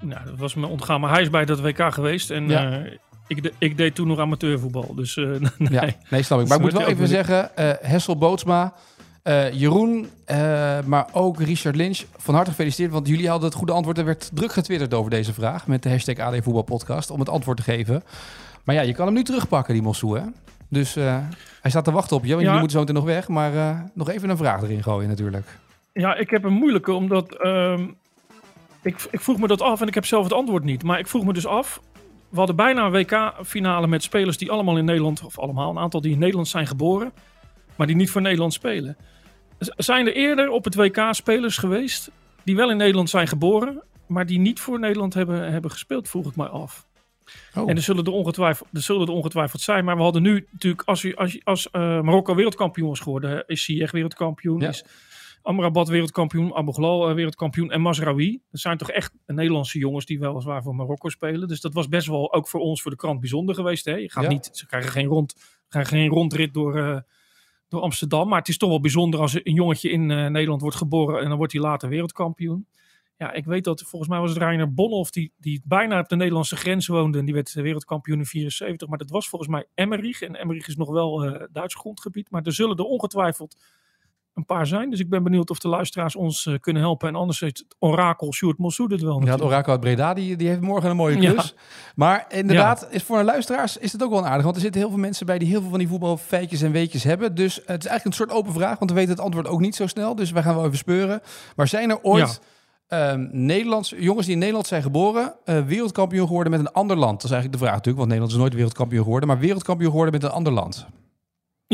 Nou, 0.01 0.25
dat 0.25 0.37
was 0.37 0.53
me 0.55 0.67
ontgaan. 0.67 0.99
Maar 1.01 1.11
hij 1.11 1.21
is 1.21 1.29
bij 1.29 1.45
dat 1.45 1.59
WK 1.61 1.93
geweest. 1.93 2.29
En 2.31 2.49
Ja. 2.49 2.71
eh, 2.71 2.91
ik, 3.27 3.43
de- 3.43 3.53
ik 3.57 3.77
deed 3.77 3.95
toen 3.95 4.07
nog 4.07 4.19
amateurvoetbal. 4.19 4.95
Dus 4.95 5.17
eh, 5.17 5.23
nee. 5.57 5.71
Ja, 5.71 5.87
nee, 6.09 6.23
snap 6.23 6.39
ik. 6.41 6.47
Maar 6.47 6.57
ik 6.57 6.63
moet 6.63 6.71
wel 6.73 6.87
even 6.87 7.07
zeggen, 7.07 7.49
Hessel 7.81 8.17
Bootsma, 8.17 8.73
eh, 9.23 9.51
Jeroen, 9.53 10.09
eh, 10.25 10.79
maar 10.85 11.07
ook 11.11 11.41
Richard 11.41 11.75
Lynch, 11.75 12.03
van 12.17 12.35
harte 12.35 12.49
gefeliciteerd. 12.49 12.91
Want 12.91 13.07
jullie 13.07 13.29
hadden 13.29 13.49
het 13.49 13.57
goede 13.57 13.71
antwoord. 13.73 13.97
Er 13.97 14.05
werd 14.05 14.29
druk 14.33 14.51
getwitterd 14.53 14.93
over 14.93 15.11
deze 15.11 15.33
vraag 15.33 15.67
met 15.67 15.83
de 15.83 15.89
hashtag 15.89 16.17
AD 16.17 16.35
Voetbalpodcast 16.43 17.09
om 17.11 17.19
het 17.19 17.29
antwoord 17.29 17.57
te 17.57 17.63
geven. 17.63 18.03
Maar 18.63 18.75
ja, 18.75 18.81
je 18.81 18.93
kan 18.93 19.05
hem 19.05 19.15
nu 19.15 19.23
terugpakken, 19.23 19.73
die 19.73 19.83
Mossou, 19.83 20.19
hè? 20.19 20.25
Dus 20.69 20.95
eh, 20.95 21.17
hij 21.61 21.71
staat 21.71 21.83
te 21.83 21.91
wachten 21.91 22.15
op 22.17 22.23
je, 22.23 22.29
want 22.29 22.41
Ja. 22.41 22.45
jullie 22.45 22.59
moeten 22.59 22.77
zo 22.79 22.85
meteen 22.85 23.03
nog 23.03 23.13
weg. 23.15 23.27
Maar 23.27 23.83
nog 23.93 24.09
even 24.09 24.29
een 24.29 24.37
vraag 24.37 24.61
erin 24.61 24.83
gooien 24.83 25.09
natuurlijk. 25.09 25.47
Ja, 25.93 26.15
ik 26.15 26.29
heb 26.29 26.43
een 26.43 26.53
moeilijke, 26.53 26.91
omdat 26.93 27.35
ehm, 27.35 27.85
ik, 28.81 29.07
ik 29.11 29.21
vroeg 29.21 29.37
me 29.39 29.47
dat 29.47 29.61
af 29.61 29.81
en 29.81 29.87
ik 29.87 29.93
heb 29.93 30.05
zelf 30.05 30.23
het 30.23 30.33
antwoord 30.33 30.63
niet. 30.63 30.83
Maar 30.83 30.99
ik 30.99 31.07
vroeg 31.07 31.25
me 31.25 31.33
dus 31.33 31.45
af. 31.47 31.81
We 32.29 32.37
hadden 32.37 32.55
bijna 32.55 32.85
een 32.85 32.91
WK-finale 32.91 33.87
met 33.87 34.03
spelers 34.03 34.37
die 34.37 34.51
allemaal 34.51 34.77
in 34.77 34.85
Nederland, 34.85 35.23
of 35.23 35.39
allemaal 35.39 35.69
een 35.69 35.77
aantal 35.79 36.01
die 36.01 36.11
in 36.11 36.19
Nederland 36.19 36.47
zijn 36.47 36.67
geboren, 36.67 37.11
maar 37.75 37.87
die 37.87 37.95
niet 37.95 38.09
voor 38.09 38.21
Nederland 38.21 38.53
spelen. 38.53 38.97
Zijn 39.59 40.07
er 40.07 40.15
eerder 40.15 40.49
op 40.49 40.63
het 40.63 40.75
WK 40.75 41.07
spelers 41.11 41.57
geweest 41.57 42.11
die 42.43 42.55
wel 42.55 42.71
in 42.71 42.77
Nederland 42.77 43.09
zijn 43.09 43.27
geboren, 43.27 43.83
maar 44.07 44.25
die 44.25 44.39
niet 44.39 44.59
voor 44.59 44.79
Nederland 44.79 45.13
hebben, 45.13 45.51
hebben 45.51 45.71
gespeeld, 45.71 46.09
vroeg 46.09 46.27
ik 46.27 46.35
mij 46.35 46.47
af. 46.47 46.87
Oh. 47.55 47.69
En 47.69 47.75
er 47.75 47.81
zullen 47.81 48.03
er, 48.05 48.11
ongetwijfeld, 48.11 48.67
er 48.73 48.81
zullen 48.81 49.07
er 49.07 49.13
ongetwijfeld 49.13 49.61
zijn. 49.61 49.85
Maar 49.85 49.95
we 49.95 50.01
hadden 50.01 50.21
nu 50.21 50.47
natuurlijk, 50.51 50.81
als, 50.85 51.01
je- 51.01 51.15
als, 51.15 51.39
als 51.43 51.69
eh, 51.71 51.81
Marokko 52.01 52.35
wereldkampioen 52.35 52.89
was 52.89 52.99
geworden, 52.99 53.43
is 53.47 53.63
Ziyech 53.63 53.91
wereldkampioen, 53.91 54.59
Ja. 54.59 54.67
is 54.69 54.83
Amrabat 55.41 55.87
wereldkampioen, 55.87 56.53
Abu 56.55 56.71
Ghlal 56.71 57.09
eh, 57.09 57.15
wereldkampioen 57.15 57.71
en 57.71 57.81
Masraoui. 57.81 58.41
Dat 58.51 58.59
zijn 58.61 58.77
toch 58.77 58.89
echt 58.91 59.13
Nederlandse 59.25 59.77
jongens 59.79 60.05
die 60.05 60.19
weliswaar 60.19 60.63
voor 60.63 60.75
Marokko 60.75 61.09
spelen. 61.09 61.47
Dus 61.47 61.61
dat 61.61 61.73
was 61.73 61.87
best 61.87 62.07
wel 62.07 62.33
ook 62.33 62.47
voor 62.47 62.59
ons, 62.59 62.81
voor 62.81 62.91
de 62.91 62.97
krant, 62.97 63.19
bijzonder 63.19 63.55
geweest. 63.55 63.85
Hè? 63.85 63.95
Je 63.95 64.11
gaat 64.11 64.23
Ja. 64.23 64.29
niet, 64.29 64.49
ze 64.53 64.65
krijgen 64.65 64.91
geen, 64.91 65.05
rond, 65.05 65.35
krijgen 65.69 65.97
geen 65.97 66.09
rondrit 66.09 66.53
door, 66.53 66.75
eh, 66.77 66.97
door 67.73 67.81
Amsterdam. 67.81 68.27
Maar 68.27 68.39
het 68.39 68.47
is 68.47 68.57
toch 68.57 68.69
wel 68.69 68.79
bijzonder 68.79 69.19
als 69.19 69.33
een 69.33 69.53
jongetje 69.53 69.89
in 69.89 70.11
eh, 70.11 70.27
Nederland 70.27 70.61
wordt 70.61 70.77
geboren 70.77 71.21
en 71.21 71.27
dan 71.27 71.37
wordt 71.37 71.53
hij 71.53 71.61
later 71.61 71.89
wereldkampioen. 71.89 72.67
Ja, 73.17 73.31
ik 73.31 73.45
weet 73.45 73.63
dat, 73.63 73.81
volgens 73.81 74.11
mij 74.11 74.19
was 74.19 74.29
het 74.29 74.39
Reiner 74.39 74.73
Bonhoff 74.73 75.11
die, 75.11 75.31
die 75.37 75.61
bijna 75.65 75.99
op 75.99 76.09
de 76.09 76.15
Nederlandse 76.15 76.55
grens 76.55 76.87
woonde. 76.87 77.17
En 77.17 77.25
die 77.25 77.33
werd 77.33 77.55
eh, 77.55 77.63
wereldkampioen 77.63 78.17
in 78.17 78.25
74. 78.25 78.87
Maar 78.87 78.97
dat 78.97 79.09
was 79.09 79.29
volgens 79.29 79.51
mij 79.51 79.65
Emmerich. 79.73 80.21
En 80.21 80.35
Emmerich 80.35 80.67
is 80.67 80.75
nog 80.75 80.89
wel 80.89 81.23
eh 81.23 81.47
Duits 81.51 81.75
grondgebied. 81.75 82.31
Maar 82.31 82.41
er 82.41 82.53
zullen 82.53 82.77
er 82.77 82.83
ongetwijfeld 82.83 83.55
een 84.33 84.45
paar 84.45 84.67
zijn. 84.67 84.89
Dus 84.89 84.99
ik 84.99 85.09
ben 85.09 85.23
benieuwd 85.23 85.49
of 85.49 85.57
de 85.59 85.67
luisteraars 85.67 86.15
ons 86.15 86.45
eh, 86.45 86.53
kunnen 86.59 86.81
helpen. 86.81 87.07
En 87.07 87.15
anders 87.15 87.39
heeft 87.39 87.57
het 87.57 87.75
orakel 87.79 88.33
Sjoerd 88.33 88.57
Mossoud 88.57 88.91
het 88.91 89.01
wel 89.01 89.21
Ja, 89.25 89.31
het. 89.31 89.41
Orakel 89.41 89.71
uit 89.71 89.81
Breda, 89.81 90.13
die, 90.13 90.35
die 90.35 90.47
heeft 90.47 90.61
morgen 90.61 90.89
een 90.89 90.95
mooie 90.95 91.21
Ja. 91.21 91.31
klus. 91.31 91.55
Maar 91.95 92.25
inderdaad, 92.29 92.87
is 92.89 93.03
voor 93.03 93.17
de 93.17 93.23
luisteraars 93.23 93.77
is 93.77 93.91
het 93.91 94.03
ook 94.03 94.09
wel 94.09 94.25
aardig. 94.25 94.43
Want 94.43 94.55
er 94.55 94.61
zitten 94.61 94.81
heel 94.81 94.89
veel 94.89 94.99
mensen 94.99 95.25
bij 95.25 95.37
die 95.37 95.47
heel 95.47 95.61
veel 95.61 95.69
van 95.69 95.79
die 95.79 95.87
voetbalfeitjes 95.87 96.61
en 96.61 96.71
weetjes 96.71 97.03
hebben. 97.03 97.35
Dus 97.35 97.55
het 97.55 97.83
is 97.83 97.89
eigenlijk 97.89 98.05
een 98.05 98.13
soort 98.13 98.31
open 98.31 98.53
vraag, 98.53 98.79
want 98.79 98.91
we 98.91 98.97
weten 98.97 99.11
het 99.11 99.23
antwoord 99.23 99.47
ook 99.47 99.59
niet 99.59 99.75
zo 99.75 99.87
snel. 99.87 100.15
Dus 100.15 100.31
wij 100.31 100.43
gaan 100.43 100.55
wel 100.55 100.65
even 100.65 100.77
speuren. 100.77 101.21
Maar 101.55 101.67
zijn 101.67 101.89
er 101.89 101.99
ooit 102.01 102.41
ehm, 102.87 103.27
Nederlands, 103.31 103.93
jongens 103.97 104.25
die 104.25 104.33
in 104.33 104.39
Nederland 104.39 104.67
zijn 104.67 104.81
geboren, 104.81 105.33
eh, 105.45 105.59
wereldkampioen 105.61 106.27
geworden 106.27 106.51
met 106.51 106.59
een 106.59 106.71
ander 106.71 106.97
land? 106.97 107.13
Dat 107.15 107.23
is 107.23 107.31
eigenlijk 107.31 107.53
de 107.61 107.65
vraag 107.65 107.75
natuurlijk, 107.75 107.97
want 107.97 108.07
Nederland 108.09 108.31
is 108.31 108.39
nooit 108.39 108.53
wereldkampioen 108.53 109.03
geworden. 109.03 109.27
Maar 109.29 109.39
wereldkampioen 109.39 109.89
geworden 109.89 110.13
met 110.13 110.23
een 110.23 110.29
ander 110.29 110.53
land. 110.53 110.85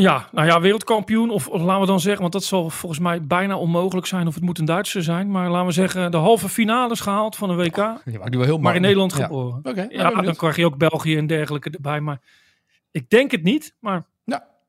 Ja, 0.00 0.28
nou 0.32 0.46
ja, 0.46 0.60
wereldkampioen. 0.60 1.30
Of, 1.30 1.48
of 1.48 1.60
laten 1.62 1.80
we 1.80 1.86
dan 1.86 2.00
zeggen, 2.00 2.20
want 2.20 2.32
dat 2.32 2.44
zal 2.44 2.70
volgens 2.70 3.00
mij 3.00 3.22
bijna 3.22 3.56
onmogelijk 3.56 4.06
zijn. 4.06 4.26
Of 4.26 4.34
het 4.34 4.42
moet 4.44 4.58
een 4.58 4.64
Duitser 4.64 5.02
zijn. 5.02 5.30
Maar 5.30 5.50
laten 5.50 5.66
we 5.66 5.72
zeggen, 5.72 6.10
de 6.10 6.16
halve 6.16 6.48
finales 6.48 7.00
gehaald 7.00 7.36
van 7.36 7.50
een 7.50 7.56
WK. 7.56 7.76
Nu 8.04 8.18
wel 8.38 8.42
heel 8.44 8.58
Maar 8.58 8.74
in. 8.74 8.80
Nederland 8.80 9.12
geboren. 9.12 9.60
Nou, 9.62 9.86
Ja, 9.88 10.10
dan 10.10 10.36
krijg 10.36 10.56
je 10.56 10.64
ook 10.64 10.76
België 10.78 11.16
en 11.16 11.26
dergelijke 11.26 11.70
erbij. 11.70 12.00
Maar 12.00 12.20
ik 12.90 13.10
denk 13.10 13.30
het 13.30 13.42
niet. 13.42 13.74
Maar 13.80 14.04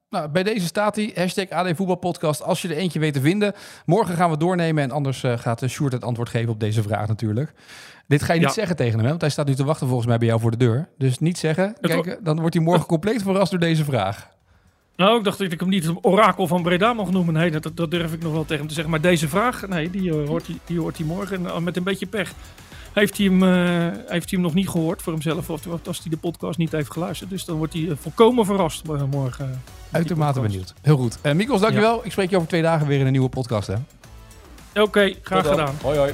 Nou, 0.10 0.30
bij 0.30 0.44
deze 0.44 0.66
staat 0.66 0.96
hij. 0.96 1.12
Hashtag 1.16 1.50
AD 1.50 1.76
Voetbalpodcast. 1.76 2.44
Als 2.44 2.62
je 2.62 2.68
er 2.68 2.78
eentje 2.78 3.00
weet 3.00 3.14
te 3.14 3.22
vinden. 3.22 3.54
Morgen 3.86 4.16
gaan 4.16 4.30
we 4.30 4.38
doornemen. 4.38 4.84
En 4.84 4.92
anders 4.92 5.24
eh, 5.24 5.38
gaat 5.38 5.62
uh, 5.62 5.70
Sjoerd 5.70 5.94
het 5.94 6.04
antwoord 6.04 6.30
geven 6.30 6.50
op 6.50 6.60
deze 6.60 6.82
vraag 6.82 7.08
natuurlijk. 7.08 7.54
Dit 8.08 8.24
ga 8.24 8.34
je 8.34 8.40
niet 8.40 8.48
Ja. 8.48 8.54
zeggen 8.54 8.76
tegen 8.76 8.94
hem. 8.94 9.02
Hè? 9.04 9.10
Want 9.10 9.22
hij 9.22 9.30
staat 9.30 9.48
nu 9.48 9.56
te 9.56 9.64
wachten 9.64 9.88
volgens 9.88 10.08
mij 10.08 10.18
bij 10.18 10.28
jou 10.28 10.40
voor 10.40 10.52
de 10.52 10.58
deur. 10.58 10.90
Dus 10.98 11.20
niet 11.20 11.38
zeggen. 11.38 11.76
Kijk, 11.82 12.20
dan 12.24 12.40
wordt 12.40 12.56
hij 12.56 12.64
morgen 12.64 12.86
compleet 12.86 13.22
verrast 13.22 13.52
door 13.52 13.60
deze 13.60 13.84
vraag. 13.84 14.30
Nou, 15.02 15.18
ik 15.18 15.24
dacht 15.24 15.38
dat 15.38 15.52
ik 15.52 15.60
hem 15.60 15.70
niet 15.70 15.86
het 15.86 15.96
orakel 16.02 16.48
van 16.48 16.64
Breda 16.64 16.94
mag 16.94 17.12
noemen. 17.12 17.34
Nee, 17.34 17.52
dat, 17.52 17.72
dat 17.74 17.92
durf 17.92 18.14
ik 18.14 18.22
nog 18.22 18.32
wel 18.32 18.42
tegen 18.42 18.58
hem 18.58 18.68
te 18.68 18.74
zeggen. 18.74 18.92
Maar 18.92 19.02
deze 19.02 19.28
vraag, 19.28 19.68
nee, 19.68 19.90
die, 19.90 20.10
eh, 20.10 20.28
hoort, 20.28 20.48
hij, 20.48 20.58
die 20.66 20.80
hoort 20.80 20.98
hij 20.98 21.06
morgen. 21.06 21.38
En, 21.38 21.46
eh, 21.46 21.58
met 21.58 21.78
een 21.78 21.84
beetje 21.84 22.06
pech 22.06 22.34
heeft 22.94 23.18
hij, 23.18 23.26
hem, 23.26 23.44
eh, 23.44 23.98
heeft 24.08 24.30
hij 24.30 24.40
hem 24.40 24.42
nog 24.42 24.54
niet 24.54 24.70
gehoord 24.70 25.02
voor 25.02 25.14
hemzelf. 25.14 25.50
Of 25.50 25.66
als 25.88 26.00
hij 26.00 26.10
de 26.10 26.18
podcast 26.18 26.58
niet 26.58 26.72
heeft 26.72 26.92
geluisterd. 26.92 27.30
Dus 27.30 27.46
dan 27.46 27.56
wordt 27.56 27.74
hij 27.74 27.90
volkomen 28.02 28.46
verrast 28.46 28.84
morgen. 29.12 29.62
Uitermate 29.92 30.40
benieuwd. 30.40 30.74
Heel 30.82 30.98
goed. 30.98 31.18
Uh, 31.24 31.32
Mikos, 31.32 31.62
dankjewel. 31.62 32.06
Ik 32.06 32.12
spreek 32.12 32.30
je 32.30 32.36
over 32.36 32.48
twee 32.48 32.62
dagen 32.62 32.88
weer 32.88 33.00
in 33.00 33.06
een 33.06 33.12
nieuwe 33.12 33.30
podcast. 33.30 33.68
Hè? 33.68 33.76
Oké, 34.82 35.14
graag 35.22 35.48
gedaan. 35.48 35.76
Hoi 35.82 35.98
hoi. 35.98 36.14